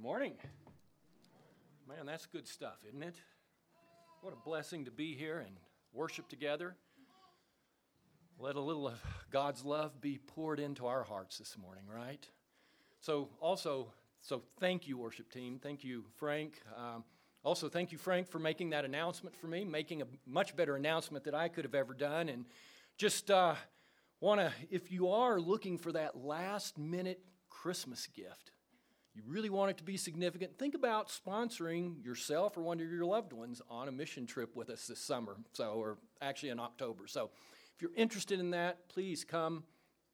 [0.00, 0.32] morning.
[1.86, 3.16] Man, that's good stuff, isn't it?
[4.22, 5.54] What a blessing to be here and
[5.92, 6.74] worship together.
[8.38, 8.94] Let a little of
[9.30, 12.26] God's love be poured into our hearts this morning, right?
[13.00, 13.92] So, also,
[14.22, 15.60] so thank you, worship team.
[15.62, 16.62] Thank you, Frank.
[16.74, 17.04] Um,
[17.44, 21.24] also, thank you, Frank, for making that announcement for me, making a much better announcement
[21.24, 22.30] than I could have ever done.
[22.30, 22.46] And
[22.96, 23.54] just uh,
[24.18, 27.20] want to, if you are looking for that last minute
[27.50, 28.50] Christmas gift,
[29.14, 33.04] you really want it to be significant, think about sponsoring yourself or one of your
[33.04, 37.06] loved ones on a mission trip with us this summer, so or actually in October.
[37.06, 37.30] So,
[37.74, 39.64] if you're interested in that, please come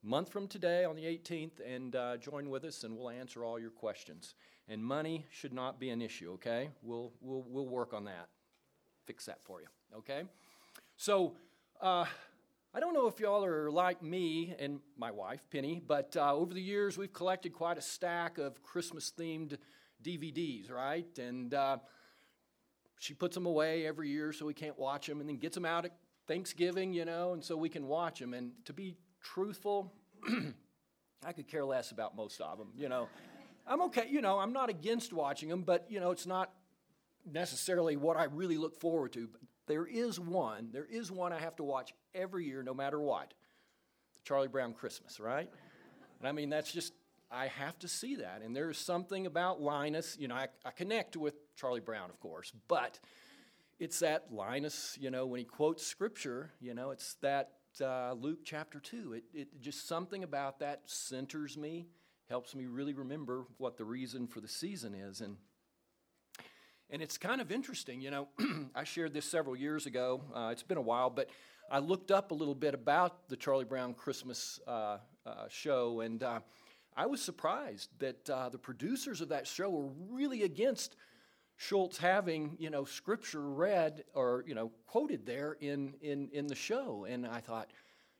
[0.02, 3.58] month from today on the 18th and uh, join with us, and we'll answer all
[3.58, 4.34] your questions.
[4.68, 6.32] And money should not be an issue.
[6.34, 8.28] Okay, we'll we'll we'll work on that,
[9.04, 9.68] fix that for you.
[9.98, 10.22] Okay,
[10.96, 11.34] so.
[11.78, 12.06] Uh,
[12.76, 16.52] I don't know if y'all are like me and my wife, Penny, but uh, over
[16.52, 19.56] the years we've collected quite a stack of Christmas themed
[20.04, 21.06] DVDs, right?
[21.18, 21.78] And uh,
[22.98, 25.64] she puts them away every year so we can't watch them and then gets them
[25.64, 25.96] out at
[26.28, 28.34] Thanksgiving, you know, and so we can watch them.
[28.34, 29.94] And to be truthful,
[31.24, 33.08] I could care less about most of them, you know.
[33.66, 36.52] I'm okay, you know, I'm not against watching them, but, you know, it's not
[37.24, 39.30] necessarily what I really look forward to.
[39.66, 43.34] There is one, there is one I have to watch every year, no matter what.
[44.24, 45.48] Charlie Brown Christmas, right?
[46.18, 46.92] And I mean, that's just,
[47.30, 48.42] I have to see that.
[48.44, 52.52] And there's something about Linus, you know, I, I connect with Charlie Brown, of course,
[52.68, 52.98] but
[53.78, 58.40] it's that Linus, you know, when he quotes scripture, you know, it's that uh, Luke
[58.44, 59.12] chapter 2.
[59.12, 61.86] It, it just something about that centers me,
[62.28, 65.20] helps me really remember what the reason for the season is.
[65.20, 65.36] And
[66.90, 68.28] and it's kind of interesting, you know.
[68.74, 70.22] I shared this several years ago.
[70.34, 71.28] Uh, it's been a while, but
[71.70, 76.22] I looked up a little bit about the Charlie Brown Christmas uh, uh, show, and
[76.22, 76.40] uh,
[76.96, 80.96] I was surprised that uh, the producers of that show were really against
[81.56, 86.54] Schulz having, you know, scripture read or you know quoted there in in in the
[86.54, 87.06] show.
[87.08, 87.70] And I thought,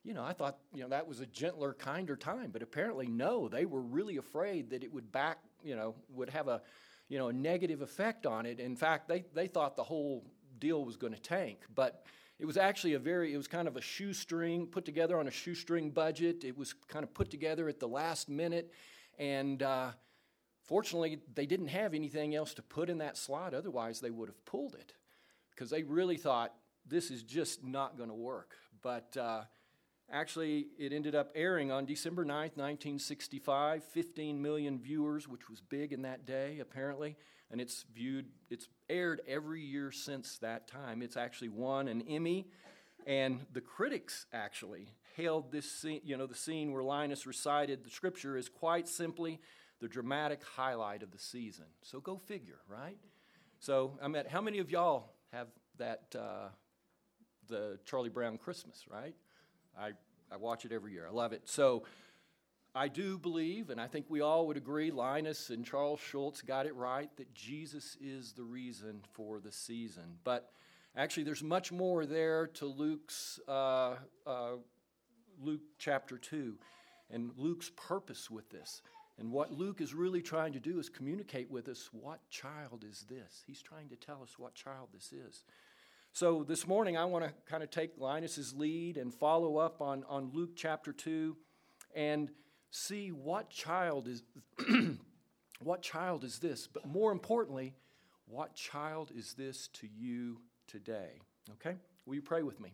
[0.03, 3.49] you know, I thought you know that was a gentler, kinder time, but apparently no,
[3.49, 6.63] they were really afraid that it would back, you know, would have a
[7.09, 8.61] you know, a negative effect on it.
[8.61, 10.25] In fact, they, they thought the whole
[10.59, 11.61] deal was going to tank.
[11.75, 12.05] But
[12.39, 15.31] it was actually a very, it was kind of a shoestring, put together on a
[15.31, 16.45] shoestring budget.
[16.45, 18.73] It was kind of put together at the last minute.
[19.19, 19.91] And uh,
[20.65, 23.55] fortunately, they didn't have anything else to put in that slot.
[23.55, 24.95] Otherwise, they would have pulled it
[25.51, 26.53] because they really thought
[26.87, 28.55] this is just not going to work.
[28.83, 29.43] But uh,
[30.11, 35.93] Actually, it ended up airing on December 9th, 1965, 15 million viewers, which was big
[35.93, 37.17] in that day, apparently.
[37.51, 41.03] And it's viewed, it's aired every year since that time.
[41.03, 42.47] It's actually won an Emmy.
[43.07, 47.91] And the critics actually hailed this scene, you know, the scene where Linus recited the
[47.91, 49.41] scripture is quite simply
[49.81, 51.67] the dramatic highlight of the season.
[51.83, 52.99] So go figure, right?
[53.59, 56.49] So I'm at, how many of y'all have that, uh,
[57.49, 59.15] the Charlie Brown Christmas, right?
[59.79, 59.93] I,
[60.33, 61.07] I watch it every year.
[61.09, 61.43] I love it.
[61.45, 61.85] So
[62.75, 66.67] I do believe, and I think we all would agree, Linus and Charles Schulz got
[66.67, 70.19] it right, that Jesus is the reason for the season.
[70.25, 70.51] But
[70.95, 73.95] actually, there's much more there to Luke's uh,
[74.27, 74.57] uh,
[75.41, 76.55] Luke chapter 2
[77.11, 78.83] and Luke's purpose with this.
[79.19, 83.07] And what Luke is really trying to do is communicate with us what child is
[83.09, 83.43] this?
[83.47, 85.45] He's trying to tell us what child this is.
[86.17, 90.03] So this morning, I want to kind of take Linus's lead and follow up on,
[90.09, 91.37] on Luke chapter 2
[91.95, 92.31] and
[92.71, 94.23] see what child is
[95.61, 96.69] what child is this?
[96.69, 97.75] But more importantly
[98.25, 101.21] what child is this to you today?
[101.53, 101.77] Okay?
[102.07, 102.73] Will you pray with me?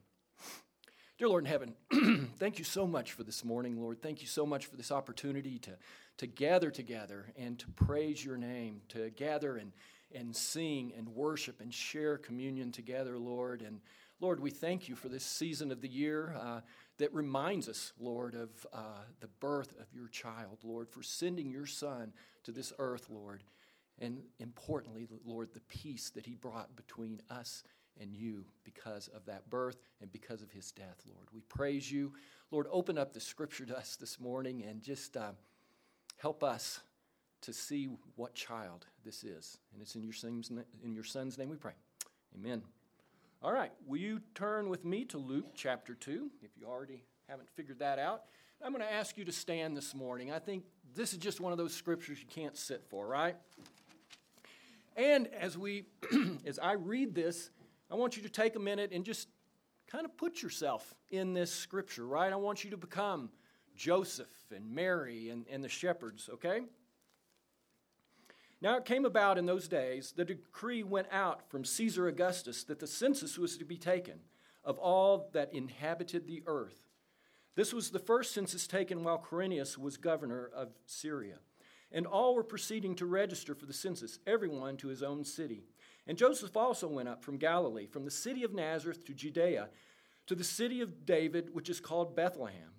[1.19, 1.75] Dear lord in heaven
[2.39, 4.01] thank you so much for this morning lord.
[4.01, 5.73] Thank you so much for this opportunity to,
[6.19, 9.73] to gather together and to praise your name to gather and
[10.15, 13.63] and sing and worship and share communion together, Lord.
[13.63, 13.81] And
[14.21, 16.61] Lord, we thank you for this season of the year uh,
[16.99, 21.67] that reminds us, Lord, of uh, the birth of your child, Lord, for sending your
[21.67, 22.13] son
[22.45, 23.43] to this earth, Lord.
[23.99, 27.63] And importantly, Lord, the peace that he brought between us
[28.01, 31.29] and you because of that birth and because of his death, Lord.
[31.33, 32.13] We praise you.
[32.51, 35.33] Lord, open up the scripture to us this morning and just uh,
[36.17, 36.81] help us
[37.43, 39.59] to see what child this is.
[39.73, 40.51] And it's in your, son's,
[40.83, 41.73] in your son's name we pray.
[42.35, 42.63] Amen.
[43.43, 47.51] All right, will you turn with me to Luke chapter 2, if you already haven't
[47.51, 48.23] figured that out?
[48.65, 50.31] I'm going to ask you to stand this morning.
[50.31, 50.63] I think
[50.95, 53.35] this is just one of those scriptures you can't sit for, right?
[54.97, 55.87] And as we
[56.47, 57.51] as I read this,
[57.91, 59.27] I want you to take a minute and just
[59.89, 62.33] kind of put yourself in this scripture, right?
[62.33, 63.31] I want you to become
[63.75, 66.61] Joseph and Mary and, and the shepherds, okay?
[68.63, 72.79] Now it came about in those days, the decree went out from Caesar Augustus that
[72.79, 74.21] the census was to be taken
[74.65, 76.79] of all that inhabited the earth.
[77.57, 81.39] This was the first census taken while Quirinius was governor of Syria.
[81.91, 85.65] And all were proceeding to register for the census, everyone to his own city.
[86.07, 89.71] And Joseph also went up from Galilee, from the city of Nazareth to Judea,
[90.29, 92.71] to the city of David, which is called Bethlehem,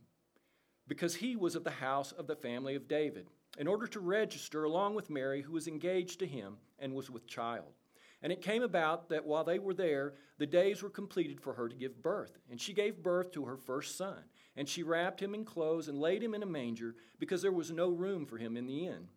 [0.87, 3.27] because he was of the house of the family of David,
[3.57, 7.27] in order to register along with Mary, who was engaged to him and was with
[7.27, 7.73] child.
[8.21, 11.67] And it came about that while they were there, the days were completed for her
[11.67, 12.37] to give birth.
[12.49, 14.23] And she gave birth to her first son.
[14.55, 17.71] And she wrapped him in clothes and laid him in a manger, because there was
[17.71, 19.09] no room for him in the inn.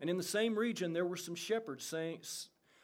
[0.00, 1.94] And in the same region, there were some shepherds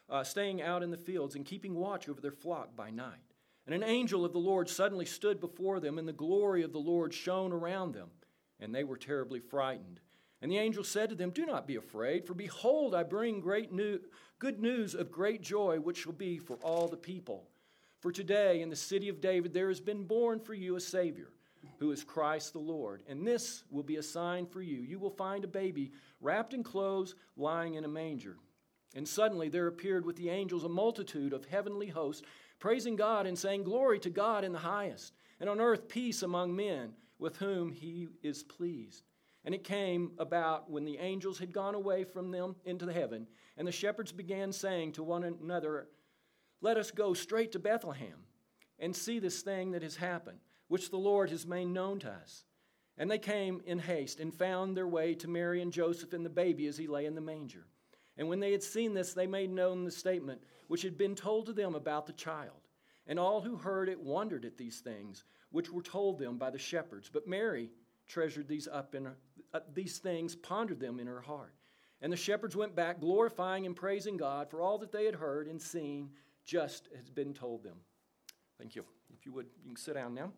[0.08, 3.18] uh, staying out in the fields and keeping watch over their flock by night.
[3.66, 6.78] And an angel of the Lord suddenly stood before them, and the glory of the
[6.78, 8.08] Lord shone around them,
[8.58, 10.00] and they were terribly frightened.
[10.40, 13.72] And the angel said to them, Do not be afraid, for behold, I bring great
[13.72, 14.00] new,
[14.38, 17.48] good news of great joy, which shall be for all the people.
[18.00, 21.30] For today in the city of David there has been born for you a Savior,
[21.78, 23.02] who is Christ the Lord.
[23.08, 24.78] And this will be a sign for you.
[24.78, 25.90] You will find a baby
[26.20, 28.36] wrapped in clothes, lying in a manger.
[28.94, 32.26] And suddenly there appeared with the angels a multitude of heavenly hosts
[32.60, 36.54] praising God and saying, Glory to God in the highest, and on earth peace among
[36.54, 39.07] men with whom he is pleased.
[39.44, 43.26] And it came about when the angels had gone away from them into the heaven,
[43.56, 45.88] and the shepherds began saying to one another,
[46.60, 48.24] Let us go straight to Bethlehem
[48.78, 50.38] and see this thing that has happened,
[50.68, 52.44] which the Lord has made known to us.
[52.96, 56.30] And they came in haste and found their way to Mary and Joseph and the
[56.30, 57.66] baby as he lay in the manger.
[58.16, 61.46] And when they had seen this, they made known the statement which had been told
[61.46, 62.66] to them about the child.
[63.06, 66.58] And all who heard it wondered at these things which were told them by the
[66.58, 67.08] shepherds.
[67.10, 67.70] But Mary
[68.06, 69.08] treasured these up in
[69.74, 71.54] these things, pondered them in her heart.
[72.00, 75.48] And the shepherds went back, glorifying and praising God for all that they had heard
[75.48, 76.10] and seen,
[76.44, 77.76] just as been told them.
[78.58, 78.84] Thank you.
[79.18, 80.30] If you would, you can sit down now.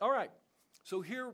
[0.00, 0.30] All right.
[0.84, 1.32] So here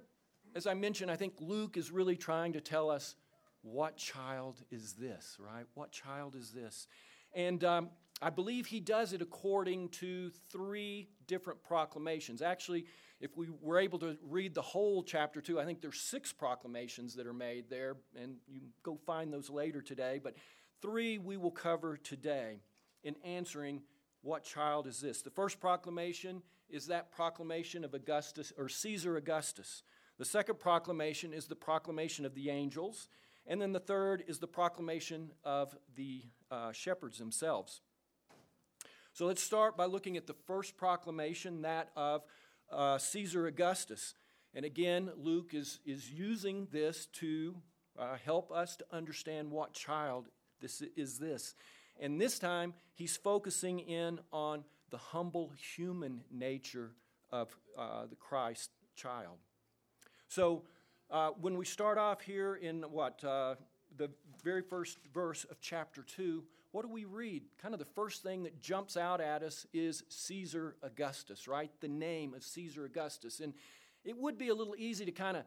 [0.54, 3.14] as I mentioned, I think Luke is really trying to tell us
[3.62, 5.64] what child is this, right?
[5.74, 6.88] What child is this?
[7.34, 7.90] And um,
[8.20, 12.42] I believe he does it according to three different proclamations.
[12.42, 12.86] Actually,
[13.22, 17.14] if we were able to read the whole chapter two, I think there's six proclamations
[17.14, 20.20] that are made there, and you go find those later today.
[20.22, 20.34] But
[20.82, 22.62] three we will cover today
[23.04, 23.82] in answering
[24.22, 25.22] what child is this.
[25.22, 29.84] The first proclamation is that proclamation of Augustus or Caesar Augustus.
[30.18, 33.08] The second proclamation is the proclamation of the angels.
[33.46, 37.82] And then the third is the proclamation of the uh, shepherds themselves.
[39.12, 42.24] So let's start by looking at the first proclamation, that of
[42.72, 44.14] uh, Caesar Augustus.
[44.54, 47.54] And again, Luke is, is using this to
[47.98, 50.28] uh, help us to understand what child
[50.60, 51.54] this is this.
[52.00, 56.92] And this time, he's focusing in on the humble human nature
[57.30, 59.38] of uh, the Christ child.
[60.28, 60.62] So
[61.10, 63.56] uh, when we start off here in what, uh,
[63.96, 64.10] the
[64.42, 66.42] very first verse of chapter 2,
[66.72, 67.44] what do we read?
[67.60, 71.70] Kind of the first thing that jumps out at us is Caesar Augustus, right?
[71.80, 73.40] The name of Caesar Augustus.
[73.40, 73.52] And
[74.04, 75.44] it would be a little easy to kind of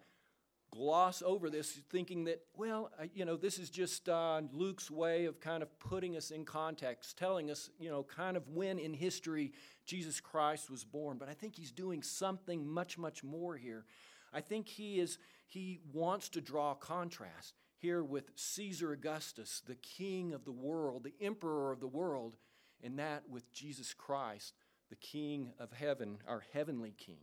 [0.72, 5.40] gloss over this, thinking that, well, you know, this is just uh, Luke's way of
[5.40, 9.52] kind of putting us in context, telling us, you know, kind of when in history
[9.86, 11.18] Jesus Christ was born.
[11.18, 13.86] But I think he's doing something much, much more here.
[14.32, 17.54] I think he is he wants to draw contrast
[17.86, 22.36] here with Caesar Augustus, the king of the world, the emperor of the world,
[22.84, 24.56] and that with Jesus Christ,
[24.90, 27.20] the king of heaven, our heavenly king.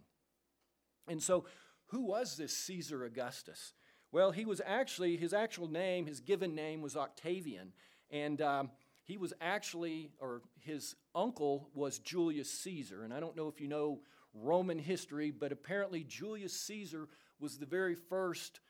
[1.09, 1.47] And so,
[1.87, 3.75] who was this Caesar Augustus?
[4.13, 7.73] Well, he was actually, his actual name, his given name was Octavian.
[8.09, 8.71] And um,
[9.03, 13.03] he was actually, or his uncle was Julius Caesar.
[13.03, 14.03] And I don't know if you know
[14.33, 17.09] Roman history, but apparently Julius Caesar
[17.41, 18.61] was the very first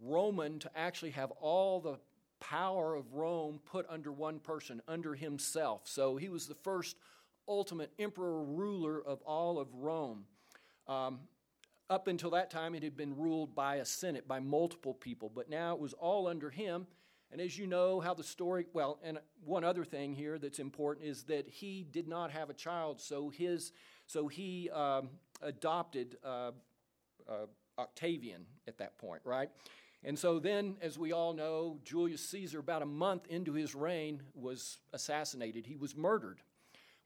[0.00, 1.98] Roman to actually have all the
[2.40, 5.82] power of Rome put under one person, under himself.
[5.84, 6.96] So he was the first
[7.46, 10.24] ultimate emperor ruler of all of Rome.
[10.88, 11.20] Um,
[11.90, 15.50] up until that time, it had been ruled by a senate, by multiple people, but
[15.50, 16.86] now it was all under him.
[17.32, 21.06] And as you know, how the story, well, and one other thing here that's important
[21.06, 23.72] is that he did not have a child, so his
[24.06, 26.50] so he um, adopted uh,
[27.28, 27.46] uh,
[27.78, 29.48] Octavian at that point, right?
[30.02, 34.22] And so then, as we all know, Julius Caesar, about a month into his reign,
[34.34, 35.66] was assassinated.
[35.66, 36.40] He was murdered.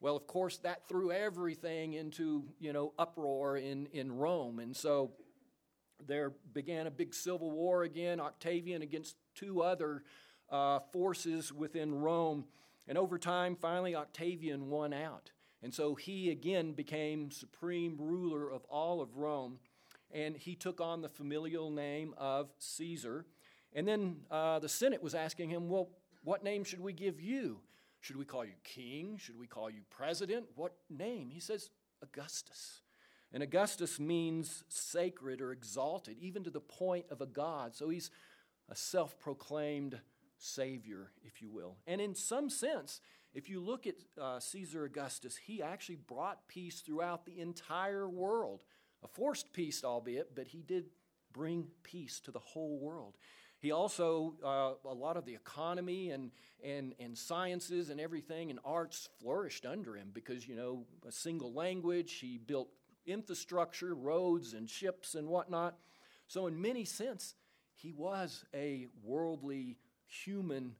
[0.00, 4.60] Well, of course, that threw everything into, you know, uproar in, in Rome.
[4.60, 5.12] And so
[6.06, 10.04] there began a big civil war again, Octavian against two other
[10.50, 12.44] uh, forces within Rome.
[12.86, 15.30] And over time, finally, Octavian won out.
[15.62, 19.58] And so he again became supreme ruler of all of Rome.
[20.14, 23.26] And he took on the familial name of Caesar.
[23.74, 25.90] And then uh, the Senate was asking him, Well,
[26.22, 27.60] what name should we give you?
[28.00, 29.18] Should we call you king?
[29.18, 30.46] Should we call you president?
[30.54, 31.30] What name?
[31.30, 31.70] He says,
[32.02, 32.82] Augustus.
[33.32, 37.74] And Augustus means sacred or exalted, even to the point of a god.
[37.74, 38.10] So he's
[38.70, 39.98] a self proclaimed
[40.38, 41.76] savior, if you will.
[41.86, 43.00] And in some sense,
[43.34, 48.60] if you look at uh, Caesar Augustus, he actually brought peace throughout the entire world.
[49.04, 50.86] A forced peace, albeit, but he did
[51.32, 53.16] bring peace to the whole world.
[53.58, 56.30] He also, uh, a lot of the economy and,
[56.62, 61.52] and, and sciences and everything and arts flourished under him because, you know, a single
[61.52, 62.68] language, he built
[63.06, 65.76] infrastructure, roads and ships and whatnot.
[66.26, 67.34] So, in many sense,
[67.74, 70.74] he was a worldly, human,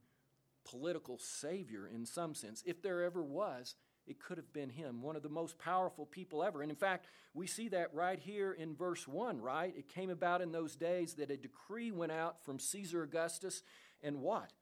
[0.64, 2.62] political savior in some sense.
[2.66, 3.75] If there ever was,
[4.06, 6.62] it could have been him, one of the most powerful people ever.
[6.62, 9.75] And in fact, we see that right here in verse 1, right?
[9.76, 13.62] It came about in those days that a decree went out from Caesar Augustus,
[14.02, 14.52] and what?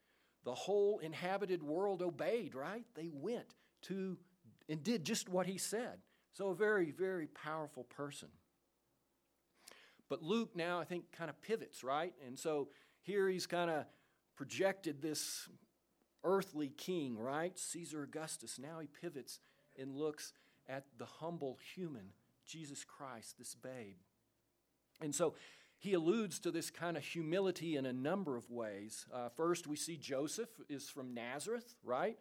[0.44, 2.84] The whole inhabited world obeyed, right?
[2.94, 4.18] They went to
[4.68, 5.98] and did just what he said.
[6.32, 8.28] So, a very, very powerful person.
[10.12, 12.12] But Luke now, I think, kind of pivots, right?
[12.26, 12.68] And so
[13.00, 13.86] here he's kind of
[14.36, 15.48] projected this
[16.24, 17.58] earthly king, right?
[17.58, 18.58] Caesar Augustus.
[18.58, 19.40] Now he pivots
[19.78, 20.32] and looks
[20.68, 22.10] at the humble human,
[22.46, 23.96] Jesus Christ, this babe.
[25.00, 25.34] And so
[25.78, 29.06] he alludes to this kind of humility in a number of ways.
[29.12, 32.16] Uh, first, we see Joseph is from Nazareth, right?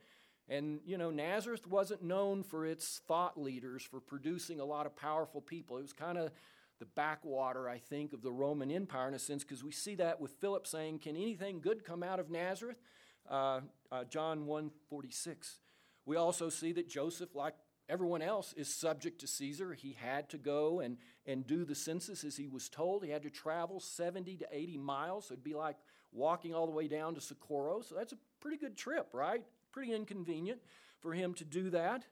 [0.49, 4.95] And, you know, Nazareth wasn't known for its thought leaders, for producing a lot of
[4.95, 5.77] powerful people.
[5.77, 6.31] It was kind of
[6.79, 10.19] the backwater, I think, of the Roman Empire in a sense, because we see that
[10.19, 12.81] with Philip saying, Can anything good come out of Nazareth?
[13.29, 13.61] Uh,
[13.91, 15.59] uh, John 1 46.
[16.05, 17.53] We also see that Joseph, like
[17.87, 19.73] everyone else, is subject to Caesar.
[19.73, 23.03] He had to go and, and do the census as he was told.
[23.03, 25.27] He had to travel 70 to 80 miles.
[25.27, 25.77] So it'd be like
[26.11, 27.81] walking all the way down to Socorro.
[27.81, 29.43] So that's a pretty good trip, right?
[29.71, 30.59] Pretty inconvenient
[30.99, 32.05] for him to do that.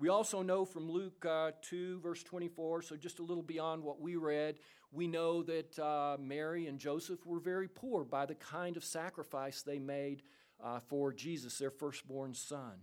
[0.00, 4.00] We also know from Luke uh, 2, verse 24, so just a little beyond what
[4.00, 4.60] we read,
[4.92, 9.62] we know that uh, Mary and Joseph were very poor by the kind of sacrifice
[9.62, 10.22] they made
[10.62, 12.74] uh, for Jesus, their firstborn son.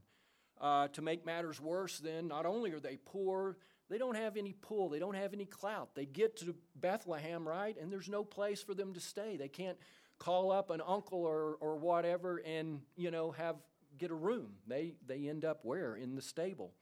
[0.59, 3.55] Uh, to make matters worse, then, not only are they poor,
[3.89, 5.95] they don't have any pull, they don't have any clout.
[5.95, 9.37] They get to Bethlehem, right, and there's no place for them to stay.
[9.37, 9.77] They can't
[10.19, 13.55] call up an uncle or, or whatever and, you know, have
[13.97, 14.55] get a room.
[14.67, 15.95] They, they end up where?
[15.95, 16.73] In the stable.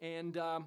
[0.00, 0.66] And um,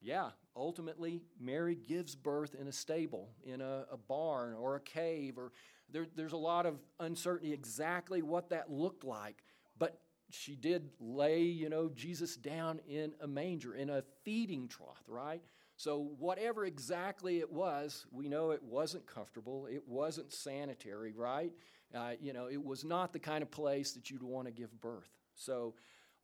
[0.00, 5.38] yeah, ultimately, Mary gives birth in a stable, in a, a barn or a cave,
[5.38, 5.52] or
[5.90, 9.42] there, there's a lot of uncertainty exactly what that looked like.
[9.78, 15.02] But she did lay, you know, Jesus down in a manger, in a feeding trough,
[15.06, 15.42] right?
[15.76, 19.66] So, whatever exactly it was, we know it wasn't comfortable.
[19.66, 21.52] It wasn't sanitary, right?
[21.94, 24.80] Uh, you know, it was not the kind of place that you'd want to give
[24.80, 25.10] birth.
[25.34, 25.74] So,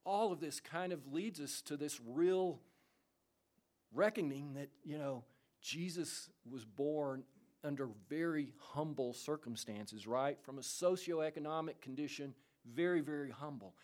[0.05, 2.61] all of this kind of leads us to this real
[3.93, 5.25] reckoning that, you know,
[5.61, 7.25] Jesus was born
[7.65, 10.39] under very humble circumstances, right?
[10.43, 13.75] From a socioeconomic condition, very, very humble.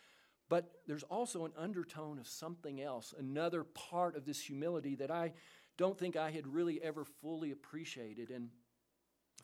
[0.48, 5.32] But there's also an undertone of something else, another part of this humility that I
[5.76, 8.30] don't think I had really ever fully appreciated.
[8.30, 8.48] And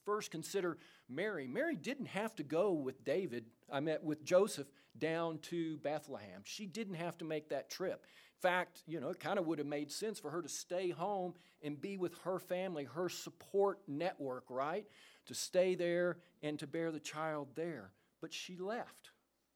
[0.04, 1.46] first consider Mary.
[1.46, 4.66] Mary didn't have to go with David, I met with Joseph
[4.98, 6.42] down to Bethlehem.
[6.44, 8.04] She didn't have to make that trip.
[8.36, 10.90] In fact, you know, it kind of would have made sense for her to stay
[10.90, 14.86] home and be with her family, her support network, right?
[15.26, 17.90] To stay there and to bear the child there.
[18.20, 19.10] But she left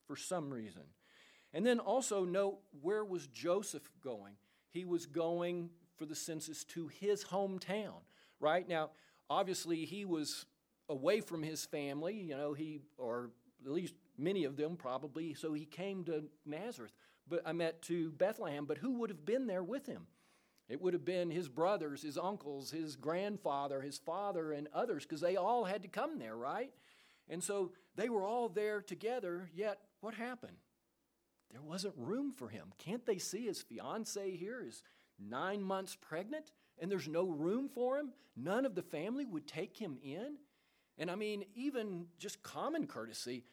[0.07, 0.83] for some reason.
[1.53, 4.35] And then also note where was Joseph going?
[4.71, 8.01] He was going for the census to his hometown,
[8.41, 8.69] right?
[8.69, 8.91] Now,
[9.31, 10.47] obviously, he was
[10.89, 13.31] away from his family, you know, he, or
[13.65, 16.93] at least many of them probably, so he came to Nazareth,
[17.29, 20.07] but I met to Bethlehem, but who would have been there with him?
[20.69, 25.21] It would have been his brothers, his uncles, his grandfather, his father, and others, because
[25.21, 26.73] they all had to come there, right?
[27.29, 30.57] And so they were all there together, yet what happened?
[31.51, 32.73] There wasn't room for him.
[32.79, 34.83] Can't they see his fiance here is
[35.19, 38.13] nine months pregnant and there's no room for him?
[38.37, 40.37] None of the family would take him in?
[40.99, 43.45] And I mean, even just common courtesy,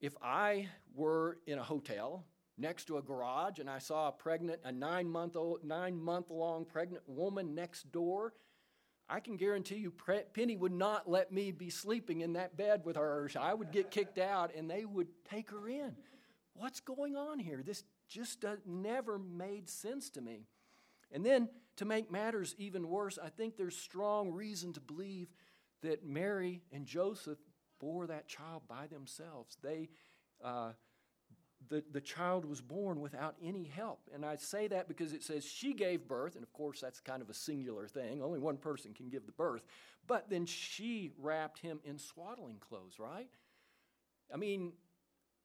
[0.00, 2.24] if I were in a hotel
[2.58, 6.30] next to a garage and I saw a pregnant, a nine month old, nine month
[6.30, 8.34] long pregnant woman next door,
[9.08, 9.92] I can guarantee you,
[10.34, 13.28] Penny would not let me be sleeping in that bed with her.
[13.38, 15.96] I would get kicked out and they would take her in.
[16.54, 17.62] What's going on here?
[17.64, 20.46] This just never made sense to me.
[21.10, 21.48] And then,
[21.80, 25.28] to make matters even worse, I think there's strong reason to believe
[25.80, 27.38] that Mary and Joseph
[27.80, 29.56] bore that child by themselves.
[29.62, 29.88] They,
[30.44, 30.72] uh,
[31.70, 34.00] the, the child was born without any help.
[34.12, 37.22] And I say that because it says she gave birth, and of course that's kind
[37.22, 38.22] of a singular thing.
[38.22, 39.62] Only one person can give the birth.
[40.06, 43.30] But then she wrapped him in swaddling clothes, right?
[44.30, 44.74] I mean,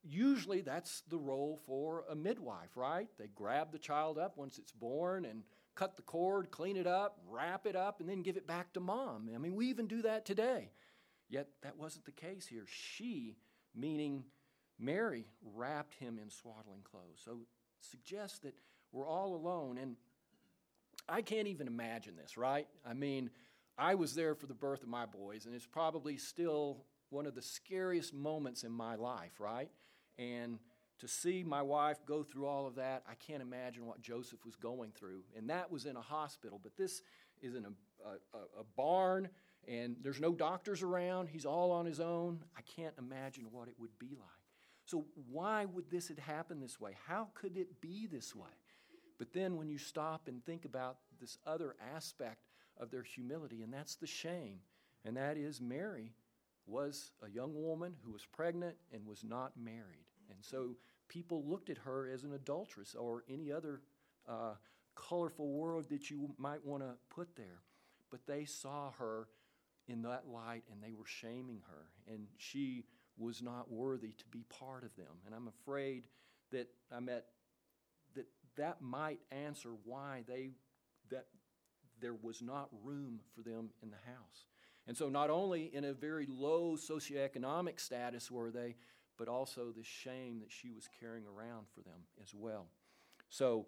[0.03, 3.07] usually that's the role for a midwife, right?
[3.17, 5.43] They grab the child up once it's born and
[5.75, 8.79] cut the cord, clean it up, wrap it up, and then give it back to
[8.79, 9.29] mom.
[9.33, 10.71] I mean, we even do that today.
[11.29, 12.65] Yet that wasn't the case here.
[12.67, 13.35] She,
[13.75, 14.23] meaning
[14.79, 17.21] Mary, wrapped him in swaddling clothes.
[17.23, 17.39] So
[17.81, 18.55] suggests that
[18.91, 19.77] we're all alone.
[19.77, 19.95] And
[21.09, 22.67] I can't even imagine this, right?
[22.85, 23.29] I mean,
[23.77, 27.35] I was there for the birth of my boys, and it's probably still one of
[27.35, 29.69] the scariest moments in my life, right?
[30.17, 30.59] And
[30.99, 34.55] to see my wife go through all of that, I can't imagine what Joseph was
[34.55, 35.23] going through.
[35.35, 37.01] And that was in a hospital, but this
[37.41, 39.29] is in a, a, a barn,
[39.67, 41.27] and there's no doctors around.
[41.27, 42.43] He's all on his own.
[42.57, 44.29] I can't imagine what it would be like.
[44.85, 46.95] So, why would this have happened this way?
[47.07, 48.47] How could it be this way?
[49.17, 52.45] But then, when you stop and think about this other aspect
[52.79, 54.59] of their humility, and that's the shame,
[55.03, 56.13] and that is Mary
[56.67, 60.04] was a young woman who was pregnant and was not married.
[60.29, 60.75] And so
[61.07, 63.81] people looked at her as an adulteress or any other
[64.27, 64.53] uh,
[64.95, 67.61] colorful word that you might want to put there.
[68.11, 69.27] But they saw her
[69.87, 72.13] in that light and they were shaming her.
[72.13, 72.85] And she
[73.17, 75.21] was not worthy to be part of them.
[75.25, 76.07] And I'm afraid
[76.51, 77.25] that I met
[78.15, 78.27] that
[78.57, 80.51] that might answer why they
[81.09, 81.25] that
[82.01, 84.45] there was not room for them in the house.
[84.87, 88.75] And so, not only in a very low socioeconomic status were they,
[89.17, 92.67] but also the shame that she was carrying around for them as well.
[93.29, 93.67] So,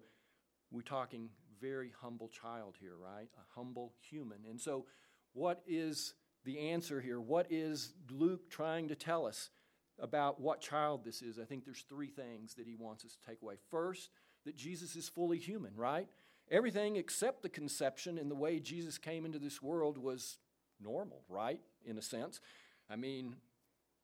[0.70, 1.30] we're talking
[1.60, 3.28] very humble child here, right?
[3.36, 4.38] A humble human.
[4.48, 4.86] And so,
[5.32, 7.20] what is the answer here?
[7.20, 9.50] What is Luke trying to tell us
[9.98, 11.38] about what child this is?
[11.38, 13.54] I think there's three things that he wants us to take away.
[13.70, 14.10] First,
[14.44, 16.08] that Jesus is fully human, right?
[16.50, 20.38] Everything except the conception and the way Jesus came into this world was
[20.80, 21.60] normal, right?
[21.84, 22.40] In a sense.
[22.88, 23.36] I mean,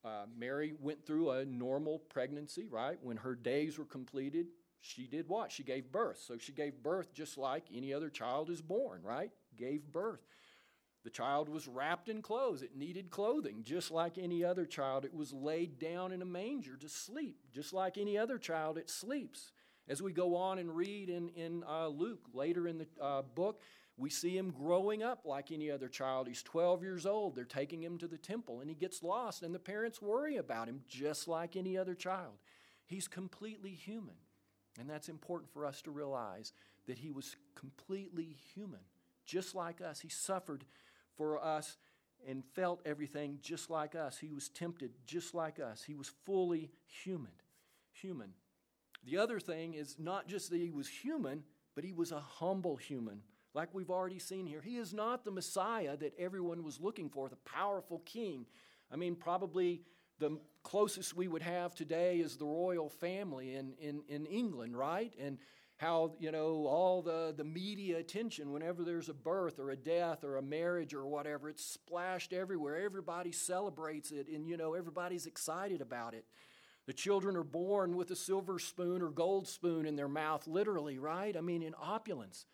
[0.05, 2.99] uh, Mary went through a normal pregnancy, right?
[3.03, 4.47] When her days were completed,
[4.81, 5.51] she did what?
[5.51, 6.23] She gave birth.
[6.27, 9.31] So she gave birth just like any other child is born, right?
[9.57, 10.21] Gave birth.
[11.05, 12.63] The child was wrapped in clothes.
[12.63, 15.05] It needed clothing, just like any other child.
[15.05, 18.89] It was laid down in a manger to sleep, just like any other child, it
[18.89, 19.53] sleeps.
[19.87, 23.61] As we go on and read in, in uh, Luke later in the uh, book,
[23.97, 26.27] we see him growing up like any other child.
[26.27, 27.37] He's 12 years old.
[27.37, 30.69] They're taking him to the temple and he gets lost, and the parents worry about
[30.69, 32.35] him just like any other child.
[32.87, 34.17] He's completely human.
[34.79, 36.53] And that's important for us to realize
[36.87, 38.81] that he was completely human,
[39.25, 40.01] just like us.
[40.01, 40.65] He suffered
[41.17, 41.79] for us
[42.27, 44.19] and felt everything just like us.
[44.19, 45.85] He was tempted just like us.
[45.85, 47.31] He was fully human.
[47.93, 48.33] Human.
[49.05, 51.45] The other thing is not just that he was human,
[51.77, 53.21] but he was a humble human
[53.55, 54.61] like we've already seen here.
[54.61, 58.47] He is not the Messiah that everyone was looking for, the powerful king.
[58.93, 59.83] I mean, probably
[60.19, 65.13] the closest we would have today is the royal family in, in, in England, right?
[65.19, 65.39] And
[65.77, 70.23] how, you know, all the, the media attention whenever there's a birth or a death
[70.23, 72.77] or a marriage or whatever, it's splashed everywhere.
[72.77, 76.25] Everybody celebrates it and, you know, everybody's excited about it.
[76.87, 80.99] The children are born with a silver spoon or gold spoon in their mouth, literally,
[80.99, 81.37] right?
[81.37, 82.47] I mean, in opulence.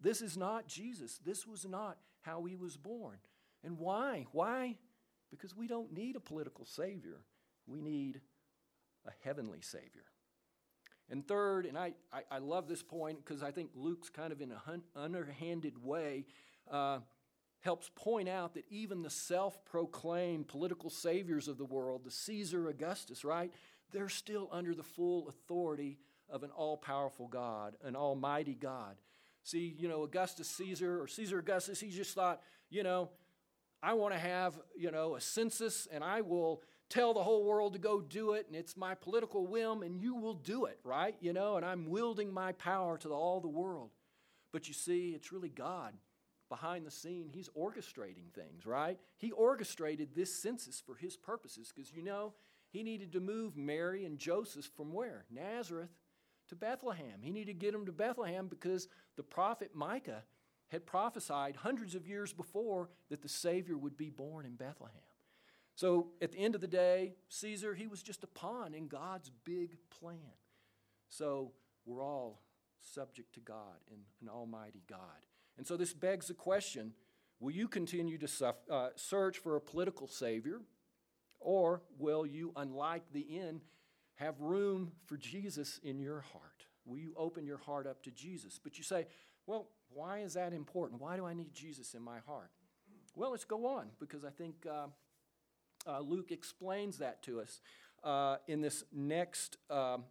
[0.00, 1.18] This is not Jesus.
[1.24, 3.18] This was not how he was born.
[3.62, 4.26] And why?
[4.32, 4.76] Why?
[5.30, 7.20] Because we don't need a political Savior,
[7.66, 8.20] we need
[9.06, 10.04] a heavenly Savior.
[11.10, 14.40] And third, and I, I, I love this point because I think Luke's kind of
[14.40, 16.24] in an underhanded way
[16.70, 17.00] uh,
[17.60, 22.68] helps point out that even the self proclaimed political saviors of the world, the Caesar
[22.68, 23.52] Augustus, right,
[23.92, 28.96] they're still under the full authority of an all powerful God, an almighty God.
[29.44, 33.10] See, you know, Augustus Caesar or Caesar Augustus, he just thought, you know,
[33.82, 37.74] I want to have, you know, a census and I will tell the whole world
[37.74, 41.14] to go do it and it's my political whim and you will do it, right?
[41.20, 43.90] You know, and I'm wielding my power to all the world.
[44.50, 45.92] But you see, it's really God
[46.48, 47.28] behind the scene.
[47.30, 48.98] He's orchestrating things, right?
[49.18, 52.32] He orchestrated this census for his purposes because, you know,
[52.70, 55.26] he needed to move Mary and Joseph from where?
[55.30, 55.90] Nazareth
[56.54, 57.20] to Bethlehem.
[57.20, 60.22] He needed to get them to Bethlehem because the prophet Micah
[60.68, 64.96] had prophesied hundreds of years before that the Savior would be born in Bethlehem.
[65.76, 69.30] So at the end of the day, Caesar, he was just a pawn in God's
[69.44, 70.18] big plan.
[71.08, 71.52] So
[71.84, 72.40] we're all
[72.80, 74.98] subject to God and an almighty God.
[75.58, 76.92] And so this begs the question
[77.40, 80.60] will you continue to uh, search for a political Savior,
[81.40, 83.60] or will you, unlike the inn,
[84.16, 86.66] have room for Jesus in your heart?
[86.86, 88.60] Will you open your heart up to Jesus?
[88.62, 89.06] But you say,
[89.46, 91.00] well, why is that important?
[91.00, 92.50] Why do I need Jesus in my heart?
[93.16, 94.86] Well, let's go on because I think uh,
[95.86, 97.60] uh, Luke explains that to us
[98.02, 100.04] uh, in this next um,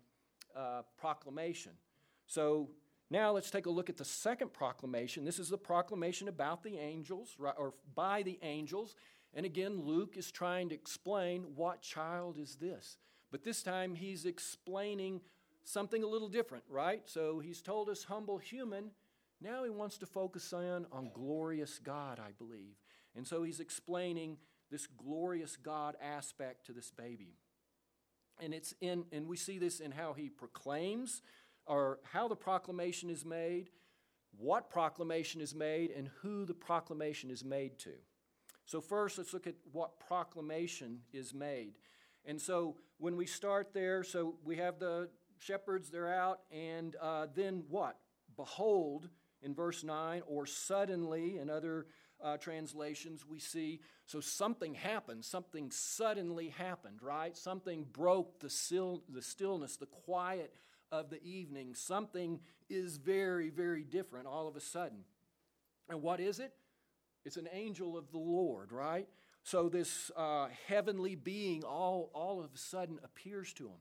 [0.56, 1.74] uh, proclamation.
[2.28, 2.70] So
[3.10, 5.26] now let's take a look at the second proclamation.
[5.26, 8.96] This is the proclamation about the angels, or by the angels.
[9.34, 12.98] And again, Luke is trying to explain what child is this.
[13.34, 15.20] But this time he's explaining
[15.64, 17.02] something a little different, right?
[17.06, 18.92] So he's told us humble human.
[19.42, 22.76] Now he wants to focus on, on glorious God, I believe.
[23.16, 24.38] And so he's explaining
[24.70, 27.34] this glorious God aspect to this baby.
[28.40, 31.24] And it's in, and we see this in how he proclaims,
[31.66, 33.72] or how the proclamation is made,
[34.38, 37.94] what proclamation is made, and who the proclamation is made to.
[38.66, 41.74] So, first, let's look at what proclamation is made.
[42.26, 45.10] And so, when we start there, so we have the
[45.40, 47.98] shepherds, they're out, and uh, then what?
[48.38, 49.10] Behold,
[49.42, 51.88] in verse 9, or suddenly, in other
[52.24, 57.36] uh, translations, we see so something happened, something suddenly happened, right?
[57.38, 60.54] Something broke the, still, the stillness, the quiet
[60.92, 61.74] of the evening.
[61.74, 65.00] Something is very, very different all of a sudden.
[65.90, 66.54] And what is it?
[67.26, 69.08] It's an angel of the Lord, right?
[69.44, 73.80] So this uh, heavenly being all, all of a sudden appears to him.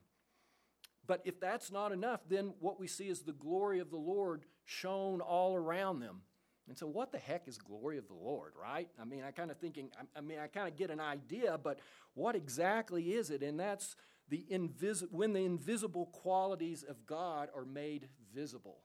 [1.07, 4.45] But if that's not enough, then what we see is the glory of the Lord
[4.65, 6.21] shone all around them.
[6.67, 8.87] And so, what the heck is glory of the Lord, right?
[8.99, 11.59] I mean, I kind of thinking, I, I mean, I kind of get an idea,
[11.61, 11.79] but
[12.13, 13.43] what exactly is it?
[13.43, 13.97] And that's
[14.29, 18.77] the invis- when the invisible qualities of God are made visible.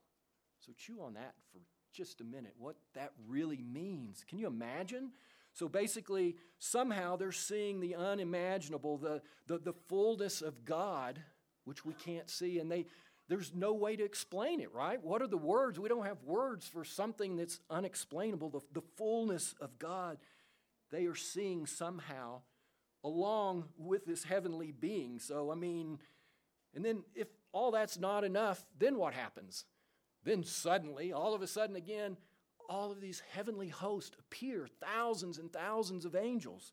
[0.58, 1.60] So, chew on that for
[1.92, 4.24] just a minute, what that really means.
[4.28, 5.12] Can you imagine?
[5.52, 11.18] So basically, somehow they're seeing the unimaginable, the, the, the fullness of God,
[11.64, 12.86] which we can't see, and they,
[13.28, 15.02] there's no way to explain it, right?
[15.02, 15.78] What are the words?
[15.78, 18.50] We don't have words for something that's unexplainable.
[18.50, 20.18] The, the fullness of God,
[20.90, 22.42] they are seeing somehow
[23.04, 25.18] along with this heavenly being.
[25.18, 25.98] So, I mean,
[26.74, 29.64] and then if all that's not enough, then what happens?
[30.24, 32.16] Then suddenly, all of a sudden again,
[32.68, 36.72] all of these heavenly hosts appear, thousands and thousands of angels.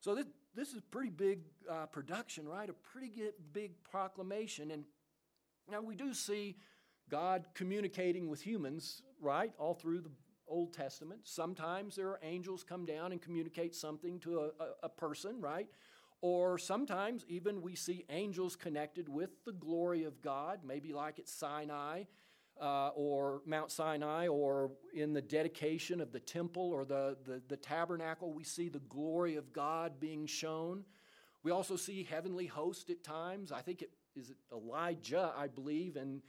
[0.00, 2.68] So this, this is a pretty big uh, production, right?
[2.68, 3.10] A pretty
[3.52, 4.70] big proclamation.
[4.70, 4.84] And
[5.70, 6.56] now, we do see
[7.08, 10.10] God communicating with humans, right, all through the
[10.48, 11.20] Old Testament.
[11.24, 15.68] Sometimes there are angels come down and communicate something to a, a, a person, right?
[16.20, 21.28] Or sometimes even we see angels connected with the glory of God, maybe like at
[21.28, 22.04] Sinai
[22.62, 27.56] uh, or Mount Sinai, or in the dedication of the temple or the, the, the
[27.56, 30.84] tabernacle, we see the glory of God being shown.
[31.42, 33.50] We also see heavenly hosts at times.
[33.50, 36.22] I think it is Elijah, I believe, and,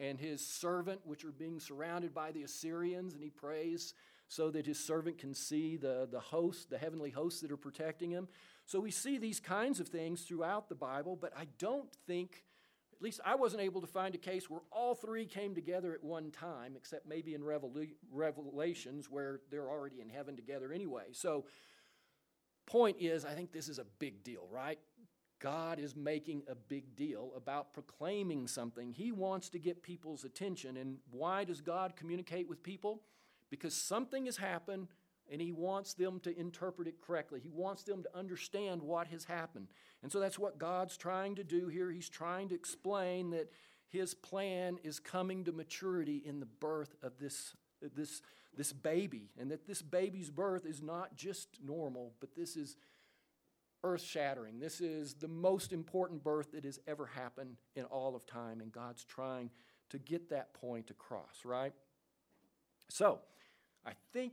[0.00, 3.92] and his servant, which are being surrounded by the Assyrians, and he prays
[4.28, 8.10] so that his servant can see the, the hosts, the heavenly hosts that are protecting
[8.10, 8.26] him.
[8.64, 12.42] So we see these kinds of things throughout the Bible, but I don't think,
[13.04, 16.30] least I wasn't able to find a case where all three came together at one
[16.30, 21.04] time, except maybe in Revelations where they're already in heaven together anyway.
[21.12, 21.44] So,
[22.66, 24.78] point is, I think this is a big deal, right?
[25.38, 28.90] God is making a big deal about proclaiming something.
[28.90, 30.78] He wants to get people's attention.
[30.78, 33.02] And why does God communicate with people?
[33.50, 34.88] Because something has happened
[35.30, 37.40] and He wants them to interpret it correctly.
[37.40, 39.68] He wants them to understand what has happened.
[40.02, 41.90] And so that's what God's trying to do here.
[41.90, 43.50] He's trying to explain that
[43.88, 47.56] His plan is coming to maturity in the birth of this,
[47.94, 48.22] this,
[48.56, 52.76] this baby, and that this baby's birth is not just normal, but this is
[53.82, 54.58] earth shattering.
[54.58, 58.72] This is the most important birth that has ever happened in all of time, and
[58.72, 59.50] God's trying
[59.90, 61.72] to get that point across, right?
[62.88, 63.20] So,
[63.86, 64.32] I think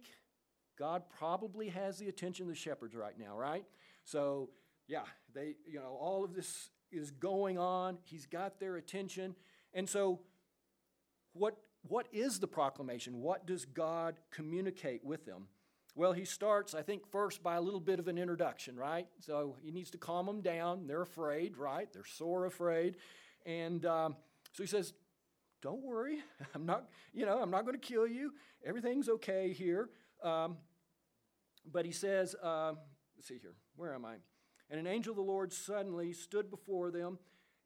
[0.81, 3.63] God probably has the attention of the shepherds right now, right?
[4.03, 4.49] So,
[4.87, 7.99] yeah, they, you know, all of this is going on.
[8.01, 9.35] He's got their attention.
[9.75, 10.21] And so,
[11.33, 11.55] what,
[11.87, 13.21] what is the proclamation?
[13.21, 15.49] What does God communicate with them?
[15.93, 19.05] Well, he starts, I think, first by a little bit of an introduction, right?
[19.19, 20.87] So he needs to calm them down.
[20.87, 21.93] They're afraid, right?
[21.93, 22.95] They're sore afraid.
[23.45, 24.15] And um,
[24.51, 24.95] so he says,
[25.61, 26.23] don't worry.
[26.55, 28.33] I'm not, you know, I'm not going to kill you.
[28.65, 29.91] Everything's okay here.
[30.23, 30.57] Um,
[31.69, 32.73] but he says, uh,
[33.15, 34.15] let's see here, where am I?
[34.69, 37.19] And an angel of the Lord suddenly stood before them,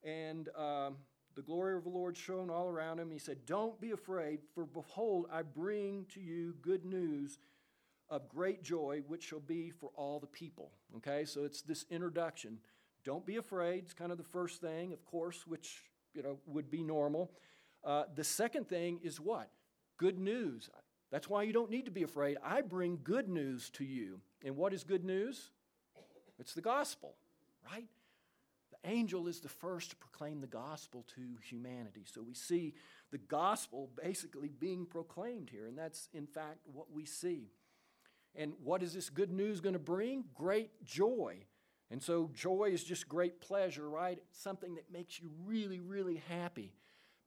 [0.03, 0.91] and uh,
[1.35, 3.11] the glory of the Lord shone all around him.
[3.11, 7.37] He said, Don't be afraid, for behold, I bring to you good news
[8.09, 10.71] of great joy, which shall be for all the people.
[10.97, 12.59] Okay, so it's this introduction.
[13.03, 13.83] Don't be afraid.
[13.83, 17.31] It's kind of the first thing, of course, which you know would be normal.
[17.83, 19.49] Uh, the second thing is what?
[19.97, 20.69] Good news.
[21.11, 22.37] That's why you don't need to be afraid.
[22.43, 24.19] I bring good news to you.
[24.43, 25.51] And what is good news?
[26.39, 27.15] It's the gospel,
[27.71, 27.87] right?
[28.71, 32.03] The angel is the first to proclaim the gospel to humanity.
[32.05, 32.73] So we see
[33.11, 37.51] the gospel basically being proclaimed here, and that's in fact what we see.
[38.35, 40.25] And what is this good news going to bring?
[40.35, 41.45] Great joy.
[41.89, 44.19] And so joy is just great pleasure, right?
[44.31, 46.73] something that makes you really, really happy.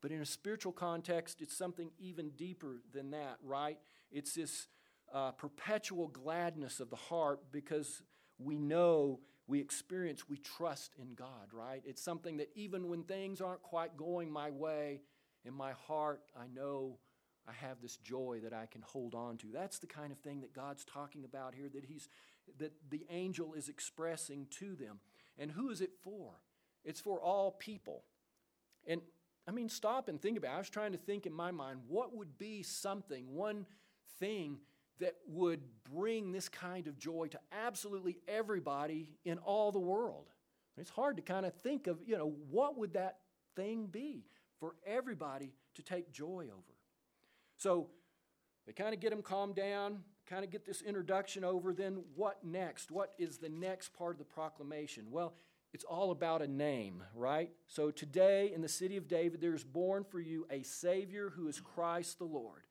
[0.01, 3.79] But in a spiritual context, it's something even deeper than that, right?
[4.11, 4.69] It's this
[5.13, 8.03] uh, perpetual gladness of the heart because
[8.39, 11.83] we know, we experience, we trust in God, right?
[11.85, 15.01] It's something that even when things aren't quite going my way,
[15.45, 16.99] in my heart, I know
[17.49, 19.47] I have this joy that I can hold on to.
[19.53, 22.09] That's the kind of thing that God's talking about here that he's
[22.59, 25.01] that the angel is expressing to them.
[25.39, 26.33] And who is it for?
[26.85, 28.05] It's for all people.
[28.87, 29.03] And
[29.49, 30.55] I mean, stop and think about it.
[30.57, 33.65] I was trying to think in my mind what would be something, one
[34.21, 34.59] thing
[35.01, 35.63] that would
[35.95, 40.27] bring this kind of joy to absolutely everybody in all the world.
[40.77, 43.19] It's hard to kind of think of, you know, what would that
[43.57, 44.27] thing be
[44.61, 46.77] for everybody to take joy over?
[47.57, 47.89] So
[48.67, 51.73] they kind of get them calmed down, kind of get this introduction over.
[51.73, 52.91] Then what next?
[52.91, 55.07] What is the next part of the proclamation?
[55.11, 55.33] Well,
[55.73, 57.51] it's all about a name, right?
[57.67, 61.49] So today in the city of David, there is born for you a Savior who
[61.49, 62.63] is Christ the Lord.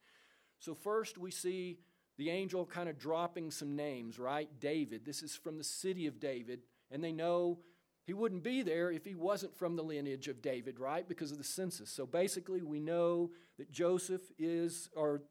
[0.60, 1.78] So, first we see
[2.16, 4.48] the angel kind of dropping some names, right?
[4.60, 5.04] David.
[5.04, 7.60] This is from the city of David, and they know
[8.04, 11.08] he wouldn't be there if he wasn't from the lineage of David, right?
[11.08, 11.90] Because of the census.
[11.90, 15.22] So basically, we know that Joseph is, or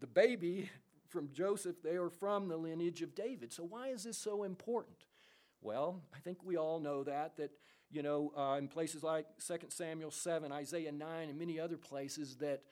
[0.00, 0.70] the baby
[1.08, 3.52] from Joseph, they are from the lineage of David.
[3.52, 4.96] So why is this so important?
[5.60, 7.50] Well, I think we all know that, that,
[7.90, 12.36] you know, uh, in places like 2 Samuel 7, Isaiah 9, and many other places,
[12.36, 12.62] that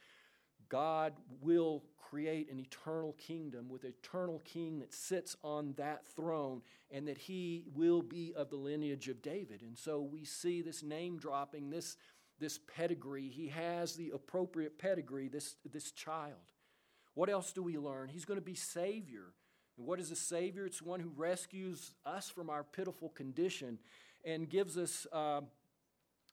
[0.68, 6.62] God will create an eternal kingdom with an eternal king that sits on that throne
[6.90, 9.62] and that he will be of the lineage of David.
[9.62, 11.96] And so we see this name dropping, this,
[12.38, 13.28] this pedigree.
[13.28, 16.52] He has the appropriate pedigree, this, this child.
[17.14, 18.08] What else do we learn?
[18.08, 19.32] He's going to be Savior.
[19.76, 20.66] And what is a Savior?
[20.66, 23.78] It's one who rescues us from our pitiful condition
[24.24, 25.06] and gives us.
[25.12, 25.42] Uh,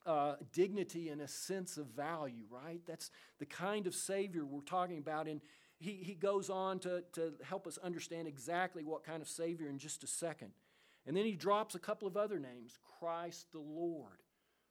[0.05, 2.81] uh, dignity and a sense of value, right?
[2.85, 5.27] That's the kind of Savior we're talking about.
[5.27, 5.39] And
[5.79, 9.77] he, he goes on to, to help us understand exactly what kind of Savior in
[9.77, 10.51] just a second.
[11.05, 14.21] And then he drops a couple of other names Christ the Lord.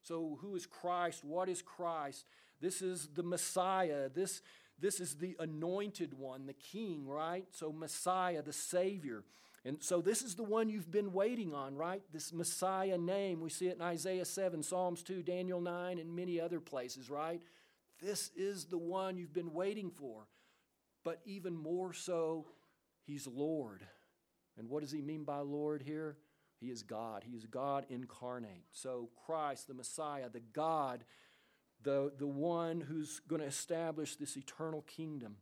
[0.03, 1.25] So, who is Christ?
[1.25, 2.25] What is Christ?
[2.61, 4.09] This is the Messiah.
[4.09, 4.43] This,
[4.83, 7.47] this is the anointed one, the King, right?
[7.53, 9.25] So, Messiah, the Savior.
[9.65, 12.03] And so this is the one you've been waiting on, right?
[12.13, 13.41] This Messiah name.
[13.41, 17.41] We see it in Isaiah 7, Psalms 2, Daniel 9, and many other places, right?
[18.03, 20.27] This is the one you've been waiting for.
[21.05, 22.47] But even more so,
[23.07, 23.87] he's Lord.
[24.59, 26.17] And what does he mean by Lord here?
[26.61, 27.25] He is God.
[27.25, 28.65] He is God incarnate.
[28.73, 31.05] So Christ, the Messiah, the God,
[31.83, 35.37] the, the one who's going to establish this eternal kingdom,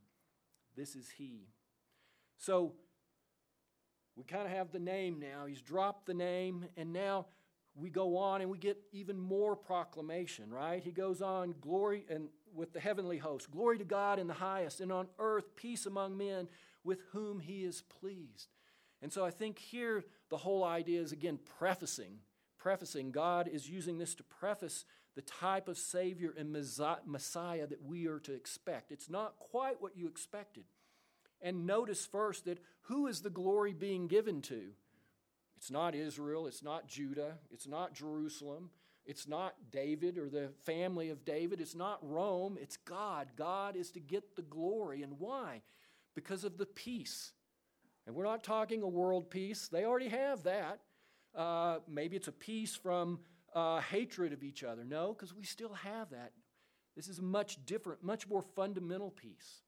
[0.76, 1.48] this is he.
[2.38, 2.72] So
[4.16, 5.46] we kind of have the name now.
[5.46, 7.26] He's dropped the name, and now
[7.74, 10.82] we go on and we get even more proclamation, right?
[10.82, 14.80] He goes on, glory and with the heavenly host, glory to God in the highest,
[14.80, 16.48] and on earth peace among men
[16.82, 18.48] with whom he is pleased.
[19.02, 22.18] And so I think here the whole idea is again prefacing.
[22.58, 23.12] Prefacing.
[23.12, 28.20] God is using this to preface the type of Savior and Messiah that we are
[28.20, 28.92] to expect.
[28.92, 30.64] It's not quite what you expected.
[31.42, 34.60] And notice first that who is the glory being given to?
[35.56, 38.70] It's not Israel, it's not Judah, it's not Jerusalem,
[39.04, 43.28] it's not David or the family of David, it's not Rome, it's God.
[43.36, 45.02] God is to get the glory.
[45.02, 45.62] And why?
[46.14, 47.32] Because of the peace.
[48.06, 50.80] And we're not talking a world peace, they already have that.
[51.34, 53.20] Uh, maybe it's a peace from
[53.54, 54.84] uh, hatred of each other.
[54.84, 56.32] No, because we still have that.
[56.96, 59.62] This is a much different, much more fundamental peace.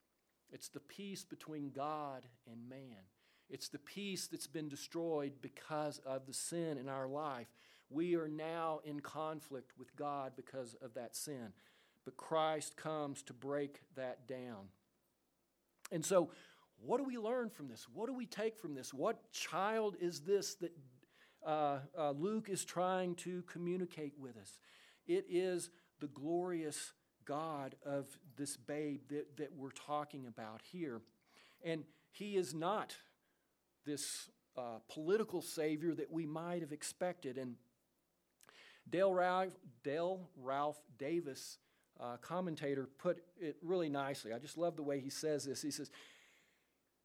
[0.51, 3.07] It's the peace between God and man.
[3.49, 7.47] It's the peace that's been destroyed because of the sin in our life.
[7.89, 11.53] We are now in conflict with God because of that sin.
[12.05, 14.67] but Christ comes to break that down.
[15.91, 16.31] And so,
[16.85, 17.87] what do we learn from this?
[17.93, 18.93] What do we take from this?
[18.93, 20.73] What child is this that
[21.45, 24.59] uh, uh, Luke is trying to communicate with us?
[25.07, 26.93] It is the glorious
[27.25, 31.01] God of this babe that, that we're talking about here.
[31.63, 32.95] And he is not
[33.85, 37.37] this uh, political savior that we might have expected.
[37.37, 37.55] And
[38.89, 39.49] Dale Ralph,
[39.83, 41.57] Dale Ralph Davis,
[41.99, 44.33] uh, commentator, put it really nicely.
[44.33, 45.61] I just love the way he says this.
[45.61, 45.89] He says,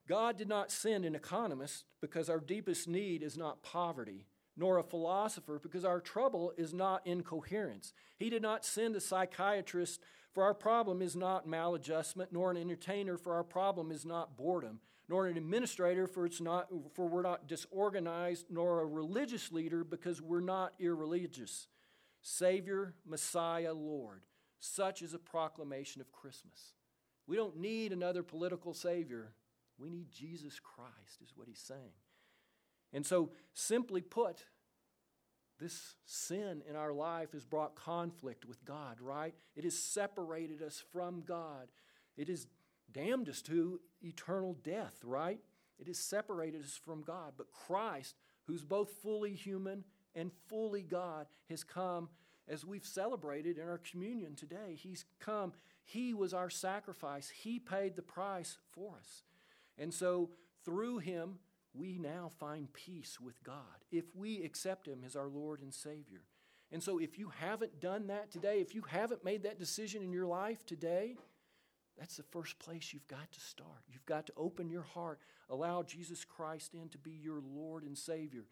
[0.08, 4.82] God did not send an economist because our deepest need is not poverty, nor a
[4.82, 7.92] philosopher because our trouble is not incoherence.
[8.16, 10.00] He did not send a psychiatrist
[10.32, 14.80] for our problem is not maladjustment, nor an entertainer for our problem is not boredom,
[15.08, 20.22] nor an administrator for it's not for we're not disorganized, nor a religious leader because
[20.22, 21.66] we're not irreligious.
[22.22, 24.22] Savior, Messiah, Lord.
[24.60, 26.74] Such is a proclamation of Christmas.
[27.26, 29.32] We don't need another political savior.
[29.78, 31.94] We need Jesus Christ, is what he's saying.
[32.92, 34.44] And so, simply put,
[35.58, 39.34] this sin in our life has brought conflict with God, right?
[39.56, 41.68] It has separated us from God.
[42.16, 42.46] It has
[42.92, 45.40] damned us to eternal death, right?
[45.78, 47.32] It has separated us from God.
[47.36, 52.08] But Christ, who's both fully human and fully God, has come
[52.48, 54.74] as we've celebrated in our communion today.
[54.76, 55.52] He's come,
[55.84, 59.22] He was our sacrifice, He paid the price for us.
[59.78, 60.30] And so
[60.64, 61.38] through Him,
[61.74, 66.22] we now find peace with God if we accept Him as our Lord and Savior.
[66.70, 70.12] And so, if you haven't done that today, if you haven't made that decision in
[70.12, 71.16] your life today,
[71.98, 73.82] that's the first place you've got to start.
[73.90, 77.96] You've got to open your heart, allow Jesus Christ in to be your Lord and
[77.96, 78.44] Savior.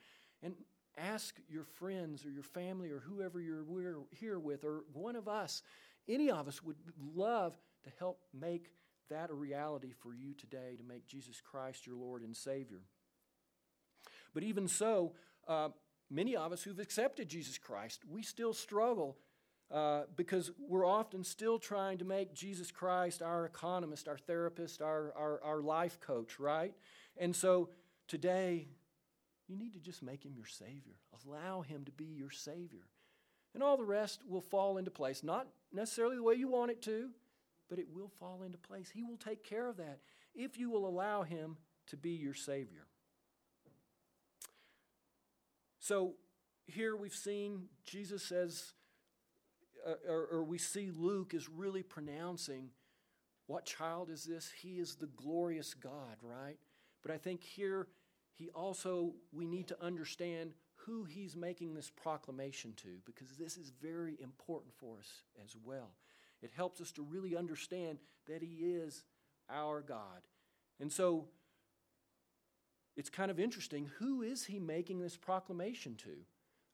[0.42, 0.54] And
[0.96, 3.64] ask your friends or your family or whoever you're
[4.10, 5.62] here with, or one of us,
[6.08, 6.76] any of us would
[7.14, 8.70] love to help make
[9.10, 12.82] that a reality for you today to make Jesus Christ your Lord and Savior.
[14.34, 15.12] But even so,
[15.48, 15.68] uh,
[16.10, 19.16] many of us who've accepted Jesus Christ, we still struggle
[19.70, 25.12] uh, because we're often still trying to make Jesus Christ our economist, our therapist, our,
[25.16, 26.72] our, our life coach, right?
[27.16, 27.70] And so
[28.06, 28.68] today,
[29.48, 30.96] you need to just make him your Savior.
[31.26, 32.86] Allow him to be your Savior.
[33.54, 35.22] And all the rest will fall into place.
[35.22, 37.10] Not necessarily the way you want it to,
[37.68, 38.90] but it will fall into place.
[38.90, 39.98] He will take care of that
[40.34, 41.56] if you will allow him
[41.88, 42.86] to be your Savior.
[45.78, 46.14] So
[46.66, 48.72] here we've seen Jesus says,
[49.86, 52.70] uh, or, or we see Luke is really pronouncing
[53.46, 54.50] what child is this?
[54.60, 56.56] He is the glorious God, right?
[57.02, 57.86] But I think here
[58.34, 63.72] he also, we need to understand who he's making this proclamation to because this is
[63.80, 65.90] very important for us as well.
[66.42, 69.04] It helps us to really understand that he is
[69.50, 70.22] our God.
[70.80, 71.26] And so
[72.96, 73.90] it's kind of interesting.
[73.98, 76.16] Who is he making this proclamation to?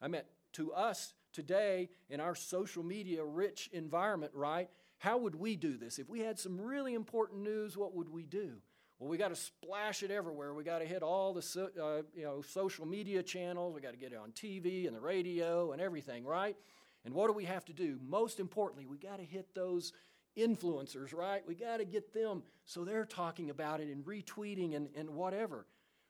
[0.00, 0.22] I mean,
[0.54, 4.68] to us today in our social media rich environment, right?
[4.98, 5.98] How would we do this?
[5.98, 8.52] If we had some really important news, what would we do?
[8.98, 10.54] Well, we got to splash it everywhere.
[10.54, 13.74] We got to hit all the so, uh, you know social media channels.
[13.74, 16.56] We got to get it on TV and the radio and everything, right?
[17.04, 17.98] And what do we have to do?
[18.06, 19.92] Most importantly, we got to hit those
[20.38, 21.42] influencers, right?
[21.46, 25.66] We got to get them so they're talking about it and retweeting and, and whatever.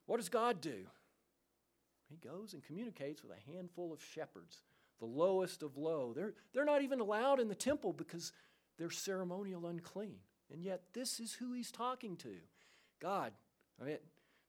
[0.07, 0.87] What does God do?
[2.09, 4.61] He goes and communicates with a handful of shepherds,
[5.01, 6.13] the lowest of low.
[6.15, 8.33] They're, they're not even allowed in the temple because
[8.79, 10.19] they're ceremonial unclean.
[10.53, 12.35] And yet, this is who he's talking to.
[13.01, 13.33] God,
[13.81, 13.99] I mean,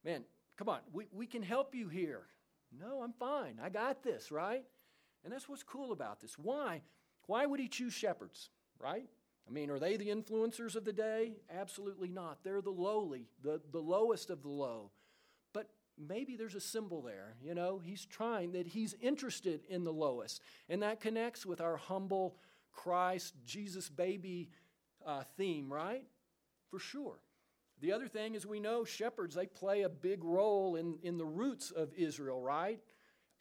[0.04, 0.24] man,
[0.58, 2.24] come on, we, we can help you here.
[2.78, 3.60] No, I'm fine.
[3.64, 4.66] I got this, right?
[5.24, 6.38] And that's what's cool about this.
[6.38, 6.82] Why?
[7.28, 9.08] Why would he choose shepherds, right?
[9.48, 11.34] I mean, are they the influencers of the day?
[11.54, 12.40] Absolutely not.
[12.44, 14.92] They're the lowly, the, the lowest of the low
[15.54, 17.36] But maybe there's a symbol there.
[17.42, 20.42] You know, he's trying that he's interested in the lowest.
[20.70, 22.38] And that connects with our humble
[22.72, 24.50] Christ, Jesus baby
[25.06, 26.04] uh, theme, right?
[26.70, 27.20] For sure.
[27.82, 31.26] The other thing is we know shepherds, they play a big role in, in the
[31.26, 32.80] roots of Israel, right?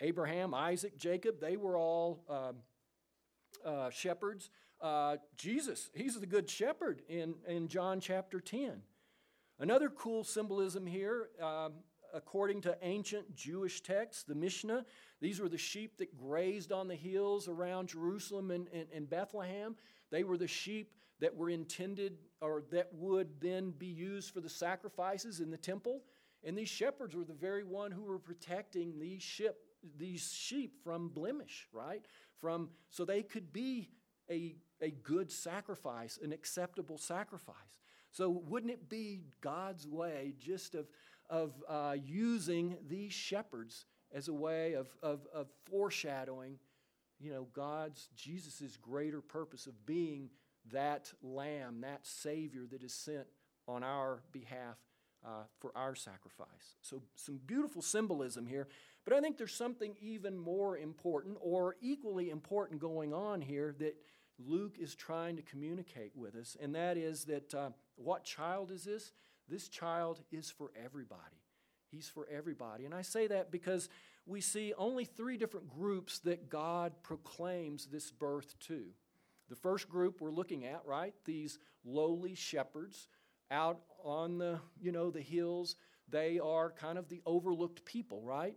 [0.03, 2.57] Abraham, Isaac, Jacob, they were all um,
[3.65, 4.51] uh, shepherds.
[4.81, 8.83] Uh, Jesus, he's the good shepherd in, in John chapter 10.
[9.61, 11.75] Another cool symbolism here um,
[12.13, 14.85] according to ancient Jewish texts, the Mishnah.
[15.21, 19.77] These were the sheep that grazed on the hills around Jerusalem and, and, and Bethlehem.
[20.11, 24.49] They were the sheep that were intended or that would then be used for the
[24.49, 26.03] sacrifices in the temple.
[26.45, 29.65] And these shepherds were the very one who were protecting these, ship,
[29.99, 32.05] these sheep from blemish, right?
[32.41, 33.91] From, so they could be
[34.31, 37.57] a, a good sacrifice, an acceptable sacrifice.
[38.11, 40.87] So, wouldn't it be God's way just of,
[41.31, 46.59] of uh, using these shepherds as a way of, of, of foreshadowing,
[47.19, 50.29] you know, God's, Jesus' greater purpose of being
[50.73, 53.27] that lamb, that Savior that is sent
[53.67, 54.77] on our behalf
[55.25, 56.77] uh, for our sacrifice.
[56.83, 58.69] So, some beautiful symbolism here.
[59.05, 63.97] But I think there's something even more important or equally important going on here that
[64.39, 68.85] Luke is trying to communicate with us, and that is that uh, what child is
[68.85, 69.13] this?
[69.49, 71.43] This child is for everybody.
[71.91, 72.87] He's for everybody.
[72.87, 73.89] And I say that because
[74.25, 78.85] we see only three different groups that God proclaims this birth to.
[79.51, 81.13] The first group we're looking at, right?
[81.25, 83.09] These lowly shepherds
[83.51, 85.77] out on the, you know, the hills.
[86.09, 88.57] They are kind of the overlooked people, right?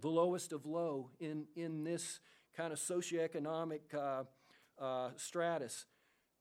[0.00, 2.20] The lowest of low in, in this
[2.56, 4.24] kind of socioeconomic uh,
[4.82, 5.86] uh, stratus.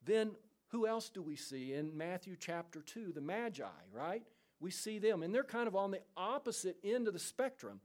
[0.03, 0.31] Then
[0.69, 3.11] who else do we see in Matthew chapter 2?
[3.13, 4.23] The Magi, right?
[4.59, 7.81] We see them, and they're kind of on the opposite end of the spectrum.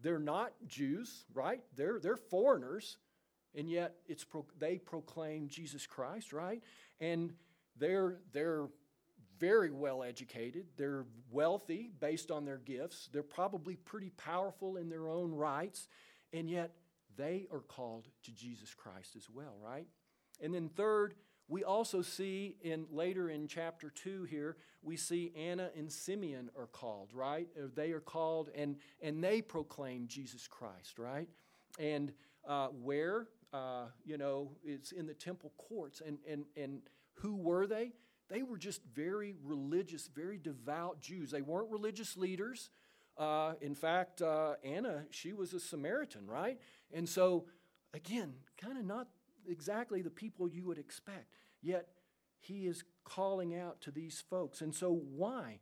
[0.00, 1.62] They're not Jews, right?
[1.74, 2.98] They're, they're foreigners,
[3.54, 6.62] and yet it's pro- they proclaim Jesus Christ, right?
[7.00, 7.32] And
[7.76, 8.68] they're, they're
[9.38, 10.66] very well educated.
[10.76, 13.08] They're wealthy based on their gifts.
[13.12, 15.88] They're probably pretty powerful in their own rights,
[16.32, 16.72] and yet
[17.16, 19.86] they are called to Jesus Christ as well, right?
[20.40, 21.14] And then, third,
[21.48, 26.66] we also see in later in chapter 2 here, we see Anna and Simeon are
[26.66, 27.48] called, right?
[27.58, 31.28] Uh, they are called and, and they proclaim Jesus Christ, right?
[31.78, 32.12] And
[32.46, 36.02] uh, where, uh, you know, it's in the temple courts.
[36.06, 36.82] And, and, and
[37.14, 37.92] who were they?
[38.28, 41.30] They were just very religious, very devout Jews.
[41.30, 42.70] They weren't religious leaders.
[43.16, 46.58] Uh, in fact, uh, Anna, she was a Samaritan, right?
[46.92, 47.46] And so,
[47.94, 49.08] again, kind of not
[49.48, 51.34] exactly the people you would expect.
[51.62, 51.88] Yet,
[52.40, 54.60] he is calling out to these folks.
[54.60, 55.60] And so, why?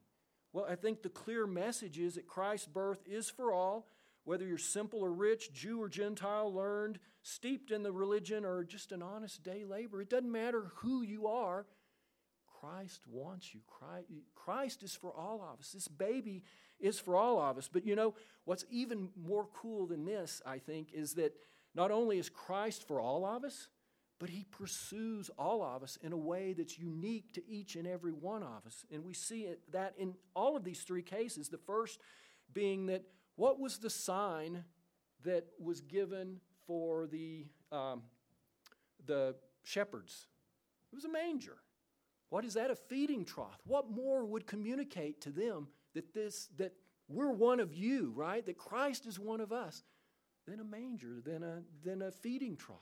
[0.53, 3.87] Well, I think the clear message is that Christ's birth is for all,
[4.25, 8.93] whether you're simple or rich, Jew or Gentile, learned, steeped in the religion, or just
[8.93, 10.03] an honest day laborer.
[10.03, 11.67] It doesn't matter who you are.
[12.61, 13.61] Christ wants you.
[14.35, 15.73] Christ is for all of us.
[15.73, 16.43] This baby
[16.79, 17.69] is for all of us.
[17.73, 21.35] But you know, what's even more cool than this, I think, is that
[21.75, 23.69] not only is Christ for all of us,
[24.19, 28.13] but he pursues all of us in a way that's unique to each and every
[28.13, 28.85] one of us.
[28.91, 31.49] And we see that in all of these three cases.
[31.49, 32.01] The first
[32.55, 33.03] being that
[33.37, 34.65] what was the sign
[35.25, 38.03] that was given for the, um,
[39.05, 40.29] the shepherds?
[40.93, 41.59] It was a manger.
[42.29, 42.71] What is that?
[42.71, 43.61] A feeding trough.
[43.67, 46.73] What more would communicate to them that this that
[47.09, 48.45] we're one of you, right?
[48.45, 49.85] That Christ is one of us,
[50.47, 52.79] than a manger, than a than a feeding trough.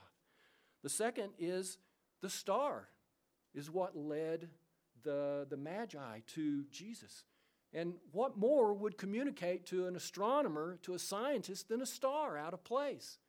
[0.81, 1.77] The second is
[2.21, 2.89] the star,
[3.53, 4.49] is what led
[5.03, 7.23] the, the Magi to Jesus.
[7.73, 12.53] And what more would communicate to an astronomer, to a scientist, than a star out
[12.53, 13.19] of place?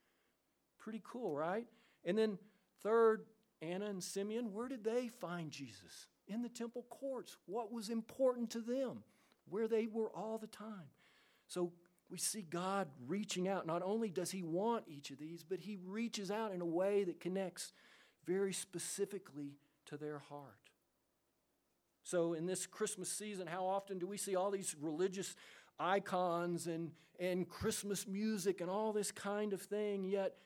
[0.78, 1.66] Pretty cool, right?
[2.04, 2.38] And then,
[2.82, 3.24] third,
[3.62, 6.06] Anna and Simeon, where did they find Jesus?
[6.28, 7.36] In the temple courts.
[7.46, 9.02] What was important to them?
[9.48, 10.90] Where they were all the time.
[11.46, 11.72] So
[12.10, 13.66] we see God reaching out.
[13.66, 17.04] Not only does He want each of these, but He reaches out in a way
[17.04, 17.72] that connects
[18.26, 20.58] very specifically to their heart.
[22.02, 25.34] So, in this Christmas season, how often do we see all these religious
[25.78, 30.36] icons and, and Christmas music and all this kind of thing, yet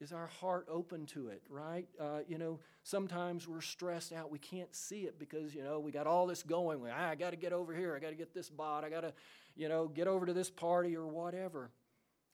[0.00, 1.86] is our heart open to it, right?
[1.98, 4.30] Uh, you know, sometimes we're stressed out.
[4.30, 6.80] We can't see it because, you know, we got all this going.
[6.80, 7.96] We, ah, I got to get over here.
[7.96, 8.84] I got to get this bought.
[8.84, 9.12] I got to,
[9.56, 11.70] you know, get over to this party or whatever.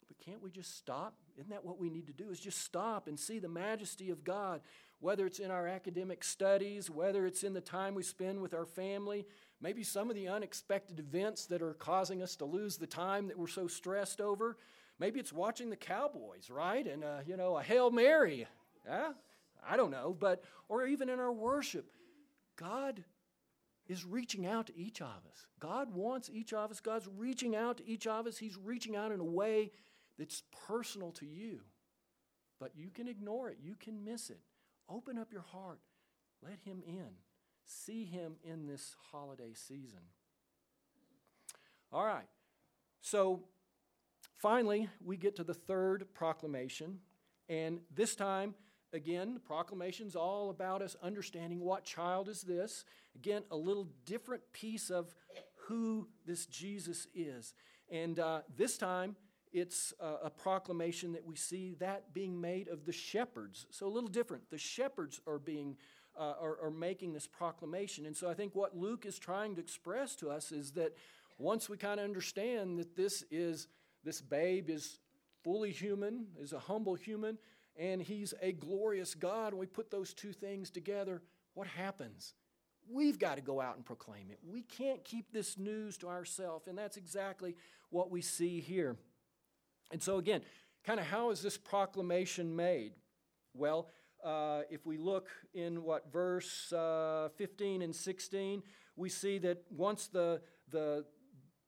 [0.08, 1.14] But can't we just stop?
[1.38, 2.30] Isn't that what we need to do?
[2.30, 4.60] Is just stop and see the majesty of God,
[5.00, 8.66] whether it's in our academic studies, whether it's in the time we spend with our
[8.66, 9.24] family,
[9.60, 13.38] maybe some of the unexpected events that are causing us to lose the time that
[13.38, 14.58] we're so stressed over.
[15.02, 16.86] Maybe it's watching the Cowboys, right?
[16.86, 18.46] And, uh, you know, a Hail Mary.
[18.86, 19.14] Yeah?
[19.68, 20.16] I don't know.
[20.16, 21.90] But, or even in our worship,
[22.54, 23.02] God
[23.88, 25.48] is reaching out to each of us.
[25.58, 26.78] God wants each of us.
[26.78, 28.38] God's reaching out to each of us.
[28.38, 29.72] He's reaching out in a way
[30.20, 31.62] that's personal to you.
[32.60, 34.38] But you can ignore it, you can miss it.
[34.88, 35.80] Open up your heart,
[36.44, 37.08] let Him in.
[37.64, 39.98] See Him in this holiday season.
[41.92, 42.28] All right.
[43.00, 43.40] So
[44.42, 46.98] Finally, we get to the third proclamation,
[47.48, 48.56] and this time,
[48.92, 52.84] again, the proclamation's all about us understanding what child is this.
[53.14, 55.14] Again, a little different piece of
[55.68, 57.54] who this Jesus is.
[57.88, 59.14] And uh, this time,
[59.52, 63.66] it's a, a proclamation that we see that being made of the shepherds.
[63.70, 64.50] So a little different.
[64.50, 65.76] The shepherds are being
[66.18, 68.06] uh, are, are making this proclamation.
[68.06, 70.96] And so I think what Luke is trying to express to us is that
[71.38, 73.68] once we kind of understand that this is
[74.04, 74.98] this babe is
[75.42, 77.38] fully human, is a humble human,
[77.76, 81.22] and he's a glorious God, we put those two things together,
[81.54, 82.34] what happens?
[82.90, 84.38] We've got to go out and proclaim it.
[84.42, 87.56] We can't keep this news to ourselves, and that's exactly
[87.90, 88.96] what we see here.
[89.90, 90.42] And so, again,
[90.84, 92.92] kind of how is this proclamation made?
[93.54, 93.88] Well,
[94.24, 98.62] uh, if we look in what verse uh, 15 and 16,
[98.96, 100.40] we see that once the,
[100.70, 101.04] the,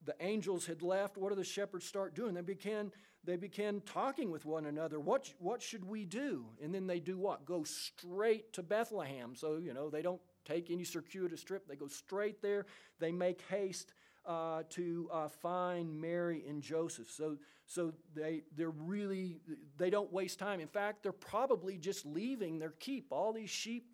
[0.05, 2.34] the angels had left, what do the shepherds start doing?
[2.34, 2.92] They began,
[3.24, 5.00] they began talking with one another.
[5.00, 6.44] What, what should we do?
[6.62, 7.44] And then they do what?
[7.46, 9.34] Go straight to Bethlehem.
[9.34, 12.66] So, you know, they don't take any circuitous trip, they go straight there.
[12.98, 13.94] They make haste
[14.26, 17.11] uh, to uh, find Mary and Joseph.
[17.11, 17.36] So,
[17.66, 19.40] so they, they're really,
[19.76, 20.61] they don't waste time.
[20.61, 23.07] In fact, they're probably just leaving their keep.
[23.11, 23.86] All these sheep,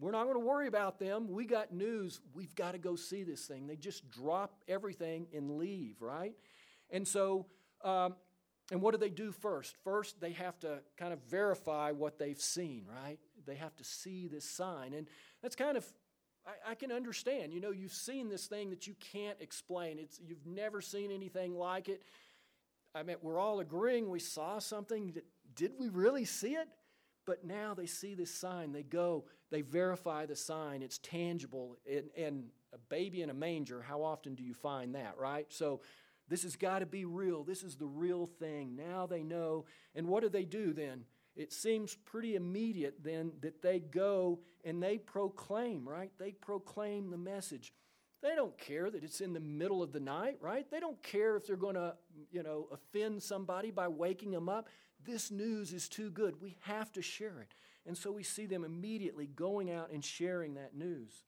[0.00, 1.28] we're not going to worry about them.
[1.28, 2.20] We got news.
[2.34, 3.66] We've got to go see this thing.
[3.66, 6.32] They just drop everything and leave, right?
[6.90, 7.46] And so,
[7.84, 8.14] um,
[8.72, 9.76] and what do they do first?
[9.84, 13.18] First, they have to kind of verify what they've seen, right?
[13.46, 14.94] They have to see this sign.
[14.94, 15.06] And
[15.42, 15.84] that's kind of
[16.46, 17.52] I, I, can understand.
[17.52, 19.98] You know, you've seen this thing that you can't explain.
[19.98, 22.02] It's, you've never seen anything like it.
[22.94, 25.14] I mean, we're all agreeing we saw something.
[25.54, 26.68] Did we really see it?
[27.26, 28.72] But now they see this sign.
[28.72, 30.82] They go, they verify the sign.
[30.82, 31.76] It's tangible.
[31.90, 35.46] And, and a baby in a manger, how often do you find that, right?
[35.48, 35.80] So
[36.28, 37.44] this has got to be real.
[37.44, 38.76] This is the real thing.
[38.76, 39.66] Now they know.
[39.94, 41.04] And what do they do then?
[41.36, 46.10] it seems pretty immediate then that they go and they proclaim, right?
[46.18, 47.72] They proclaim the message.
[48.22, 50.70] They don't care that it's in the middle of the night, right?
[50.70, 51.94] They don't care if they're going to,
[52.30, 54.68] you know, offend somebody by waking them up.
[55.04, 56.40] This news is too good.
[56.40, 57.54] We have to share it.
[57.86, 61.24] And so we see them immediately going out and sharing that news.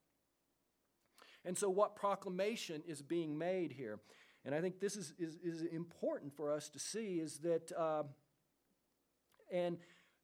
[1.44, 3.98] And so, what proclamation is being made here?
[4.44, 8.04] And I think this is, is, is important for us to see is that, uh,
[9.52, 9.78] and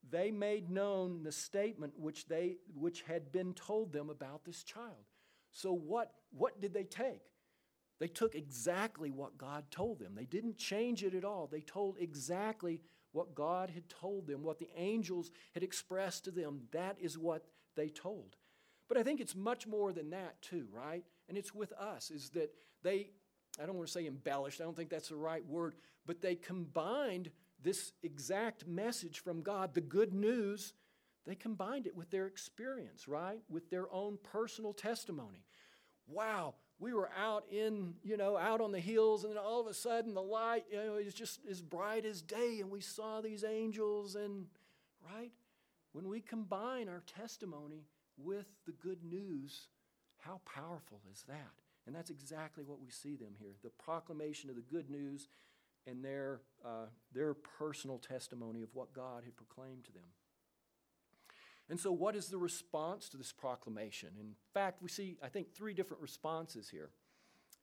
[0.09, 5.05] they made known the statement which, they, which had been told them about this child.
[5.51, 7.21] So, what, what did they take?
[7.99, 10.15] They took exactly what God told them.
[10.15, 11.47] They didn't change it at all.
[11.51, 12.79] They told exactly
[13.11, 16.61] what God had told them, what the angels had expressed to them.
[16.71, 17.45] That is what
[17.75, 18.35] they told.
[18.87, 21.03] But I think it's much more than that, too, right?
[21.27, 22.53] And it's with us, is that
[22.83, 23.11] they,
[23.61, 26.35] I don't want to say embellished, I don't think that's the right word, but they
[26.35, 27.29] combined
[27.61, 30.73] this exact message from God, the good news,
[31.27, 33.41] they combined it with their experience, right?
[33.49, 35.45] With their own personal testimony.
[36.07, 39.67] Wow, we were out in, you know, out on the hills, and then all of
[39.67, 43.19] a sudden the light, you know, is just as bright as day, and we saw
[43.21, 44.47] these angels, and,
[45.13, 45.31] right?
[45.91, 47.83] When we combine our testimony
[48.17, 49.67] with the good news,
[50.19, 51.53] how powerful is that?
[51.85, 55.27] And that's exactly what we see them here the proclamation of the good news
[55.87, 60.03] and their, uh, their personal testimony of what God had proclaimed to them.
[61.69, 64.09] And so, what is the response to this proclamation?
[64.19, 66.89] In fact, we see, I think, three different responses here.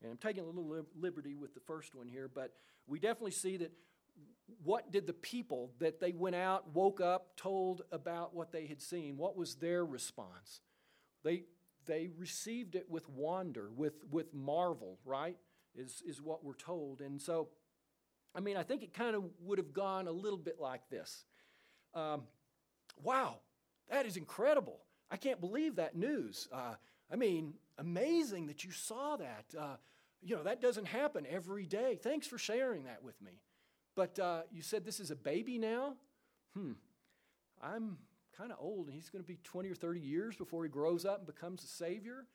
[0.03, 2.53] And I'm taking a little liberty with the first one here, but
[2.87, 3.73] we definitely see that
[4.63, 8.81] what did the people that they went out, woke up, told about what they had
[8.81, 9.17] seen?
[9.17, 10.61] What was their response?
[11.25, 11.45] They,
[11.87, 15.37] they received it with wonder, with, with marvel, right?
[15.75, 17.01] Is, is what we're told.
[17.01, 17.49] And so
[18.37, 21.25] I mean, I think it kind of would have gone a little bit like this
[21.95, 22.25] um,
[23.03, 23.41] Wow,
[23.91, 24.81] that is incredible.
[25.11, 26.49] I can't believe that news.
[26.53, 26.75] Uh,
[27.11, 29.45] I mean, amazing that you saw that.
[29.59, 29.77] Uh,
[30.23, 31.99] you know, that doesn't happen every day.
[32.03, 33.41] Thanks for sharing that with me.
[33.95, 35.95] But uh, you said this is a baby now?
[36.55, 36.73] Hmm.
[37.63, 37.99] I'm
[38.37, 41.05] kind of old, and he's going to be 20 or 30 years before he grows
[41.05, 42.27] up and becomes a savior.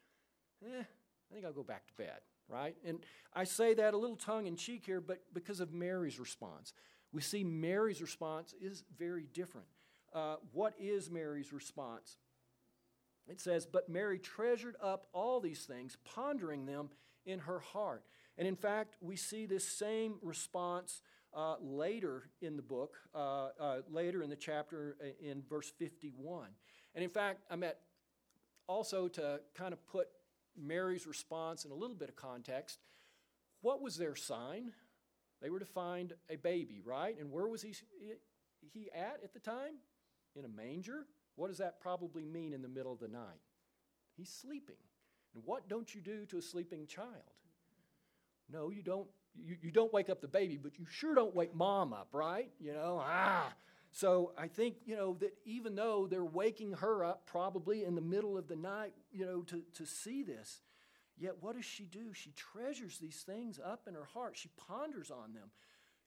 [0.66, 2.20] Eh, I think I'll go back to bed
[2.52, 2.76] right?
[2.86, 3.00] And
[3.34, 6.74] I say that a little tongue in cheek here, but because of Mary's response.
[7.14, 9.68] We see Mary's response is very different.
[10.14, 12.18] Uh, what is Mary's response?
[13.28, 16.90] It says, But Mary treasured up all these things, pondering them
[17.26, 18.04] in her heart.
[18.38, 21.02] And in fact, we see this same response
[21.34, 26.48] uh, later in the book, uh, uh later in the chapter uh, in verse 51.
[26.94, 27.80] And in fact, I met
[28.68, 30.08] also to kind of put
[30.58, 32.80] Mary's response in a little bit of context.
[33.62, 34.74] What was their sign?
[35.42, 37.18] They were to find a baby, right?
[37.20, 37.74] And where was he,
[38.74, 39.76] he at at the time?
[40.36, 41.06] In a manger?
[41.36, 43.42] What does that probably mean in the middle of the night?
[44.18, 44.76] He's sleeping.
[45.34, 47.36] And what don't you do to a sleeping child?
[48.52, 51.56] No, you don't you, you don't wake up the baby, but you sure don't wake
[51.56, 52.50] mom up, right?
[52.60, 53.54] You know, ah.
[53.92, 58.02] So I think, you know, that even though they're waking her up probably in the
[58.02, 60.62] middle of the night, you know, to, to see this,
[61.18, 62.14] yet what does she do?
[62.14, 64.38] She treasures these things up in her heart.
[64.38, 65.52] She ponders on them.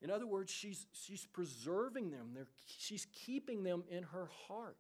[0.04, 4.76] In other words, she's, she's preserving them, They're, she's keeping them in her heart.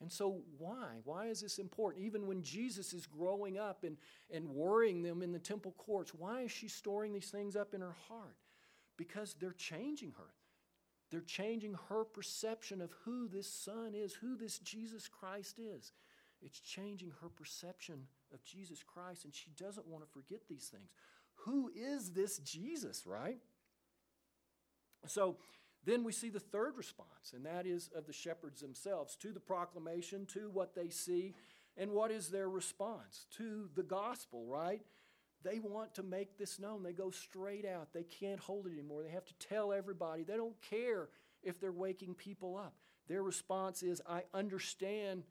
[0.00, 1.00] And so, why?
[1.02, 2.04] Why is this important?
[2.04, 3.96] Even when Jesus is growing up and,
[4.30, 7.80] and worrying them in the temple courts, why is she storing these things up in
[7.80, 8.36] her heart?
[8.96, 10.30] Because they're changing her.
[11.10, 15.90] They're changing her perception of who this Son is, who this Jesus Christ is.
[16.40, 20.90] It's changing her perception of Jesus Christ, and she doesn't want to forget these things.
[21.46, 23.38] Who is this Jesus, right?
[25.06, 25.36] So
[25.84, 29.40] then we see the third response, and that is of the shepherds themselves to the
[29.40, 31.34] proclamation, to what they see,
[31.76, 34.82] and what is their response to the gospel, right?
[35.44, 36.82] They want to make this known.
[36.82, 37.92] They go straight out.
[37.92, 39.04] They can't hold it anymore.
[39.04, 40.24] They have to tell everybody.
[40.24, 41.08] They don't care
[41.42, 42.74] if they're waking people up.
[43.06, 45.22] Their response is, I understand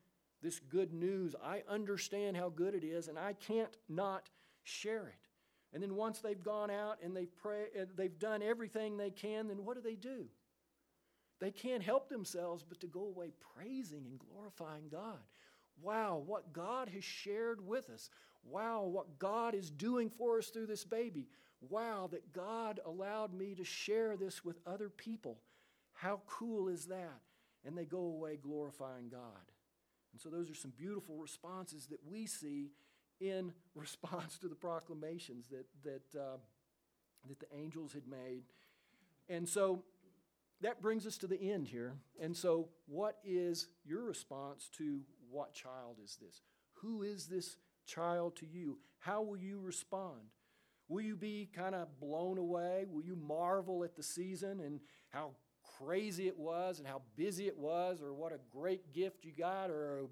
[0.42, 1.36] this good news.
[1.44, 4.30] I understand how good it is, and I can't not
[4.64, 5.27] share it.
[5.74, 9.48] And then once they've gone out and they've, pray, uh, they've done everything they can,
[9.48, 10.26] then what do they do?
[11.40, 15.20] They can't help themselves but to go away praising and glorifying God.
[15.82, 18.10] Wow, what God has shared with us.
[18.44, 21.28] Wow, what God is doing for us through this baby.
[21.62, 25.38] Wow, that God allowed me to share this with other people.
[25.94, 27.22] How cool is that?
[27.66, 29.52] And they go away glorifying God.
[30.14, 32.72] And so, those are some beautiful responses that we see
[33.20, 36.38] in response to the proclamations that, that, uh,
[37.28, 38.44] that the angels had made.
[39.30, 39.84] And so,
[40.62, 41.94] that brings us to the end here.
[42.20, 46.42] And so, what is your response to what child is this?
[46.82, 48.80] Who is this child to you?
[49.00, 50.22] How will you respond?
[50.90, 52.86] Will you be kind of blown away?
[52.90, 55.32] Will you marvel at the season and how
[55.80, 59.70] crazy it was and how busy it was, or what a great gift you got,
[59.70, 60.06] or a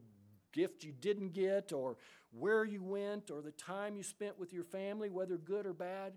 [0.55, 1.97] gift you didn't get, or
[2.31, 6.13] where you went, or the time you spent with your family, whether good or bad?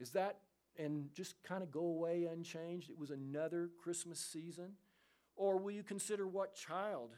[0.00, 0.38] Is that
[0.78, 2.88] and just kind of go away unchanged?
[2.88, 4.72] It was another Christmas season?
[5.36, 7.10] Or will you consider what child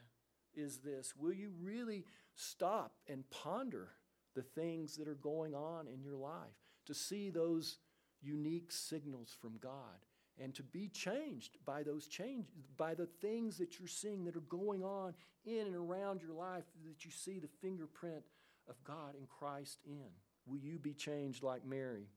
[0.54, 1.14] is this?
[1.16, 2.04] Will you really
[2.34, 3.90] stop and ponder
[4.34, 7.78] the things that are going on in your life to see those
[8.20, 10.04] unique signals from God
[10.42, 14.40] and to be changed by those change by the things that you're seeing that are
[14.40, 15.14] going on
[15.46, 18.24] in and around your life that you see the fingerprint
[18.68, 20.10] of God and Christ in?
[20.46, 22.08] Will you be changed like Mary?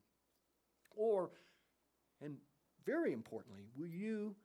[0.95, 1.29] Or,
[2.21, 2.37] and
[2.85, 4.35] very importantly, will you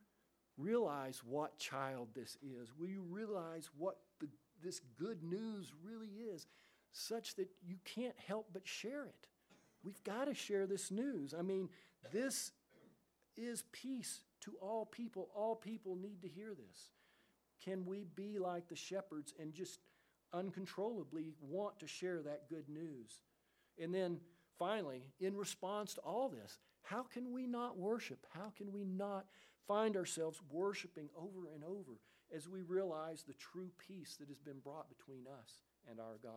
[0.57, 2.69] realize what child this is?
[2.77, 4.27] Will you realize what the,
[4.63, 6.45] this good news really is,
[6.91, 9.27] such that you can't help but share it?
[9.83, 11.33] We've got to share this news.
[11.37, 11.69] I mean,
[12.11, 12.51] this
[13.37, 15.29] is peace to all people.
[15.35, 16.91] All people need to hear this.
[17.63, 19.79] Can we be like the shepherds and just
[20.33, 23.19] uncontrollably want to share that good news?
[23.79, 24.19] And then
[24.59, 28.25] finally, in response to all this, how can we not worship?
[28.33, 29.25] How can we not
[29.67, 31.99] find ourselves worshiping over and over
[32.35, 36.31] as we realize the true peace that has been brought between us and our God?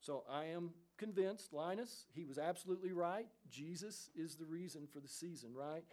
[0.00, 3.26] So I am convinced, Linus, he was absolutely right.
[3.50, 5.84] Jesus is the reason for the season, right?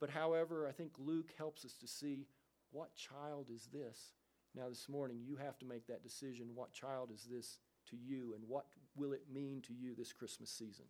[0.00, 2.26] But however, I think Luke helps us to see
[2.72, 4.12] what child is this?
[4.54, 6.48] Now, this morning, you have to make that decision.
[6.54, 7.58] What child is this
[7.90, 10.86] to you, and what will it mean to you this Christmas season?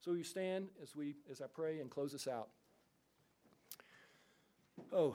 [0.00, 2.48] So, you stand as, we, as I pray and close us out.
[4.92, 5.14] Oh,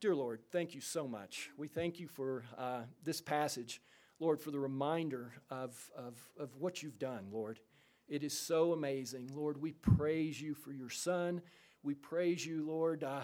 [0.00, 1.50] dear Lord, thank you so much.
[1.56, 3.80] We thank you for uh, this passage.
[4.20, 7.58] Lord, for the reminder of, of, of what you've done, Lord.
[8.06, 9.30] It is so amazing.
[9.34, 11.40] Lord, we praise you for your son.
[11.82, 13.22] We praise you, Lord, uh,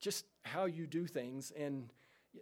[0.00, 1.50] just how you do things.
[1.58, 1.90] And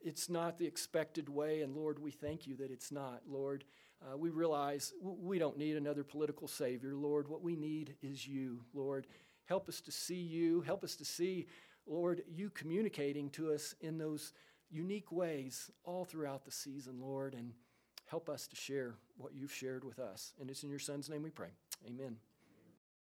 [0.03, 1.63] it's not the expected way.
[1.63, 3.65] And Lord, we thank you that it's not, Lord.
[4.03, 7.29] Uh, we realize we don't need another political savior, Lord.
[7.29, 9.07] What we need is you, Lord.
[9.45, 10.61] Help us to see you.
[10.63, 11.47] Help us to see,
[11.87, 14.33] Lord, you communicating to us in those
[14.71, 17.35] unique ways all throughout the season, Lord.
[17.35, 17.53] And
[18.13, 20.35] Help us to share what you've shared with us.
[20.39, 21.49] And it's in your Son's name we pray.
[21.87, 22.17] Amen.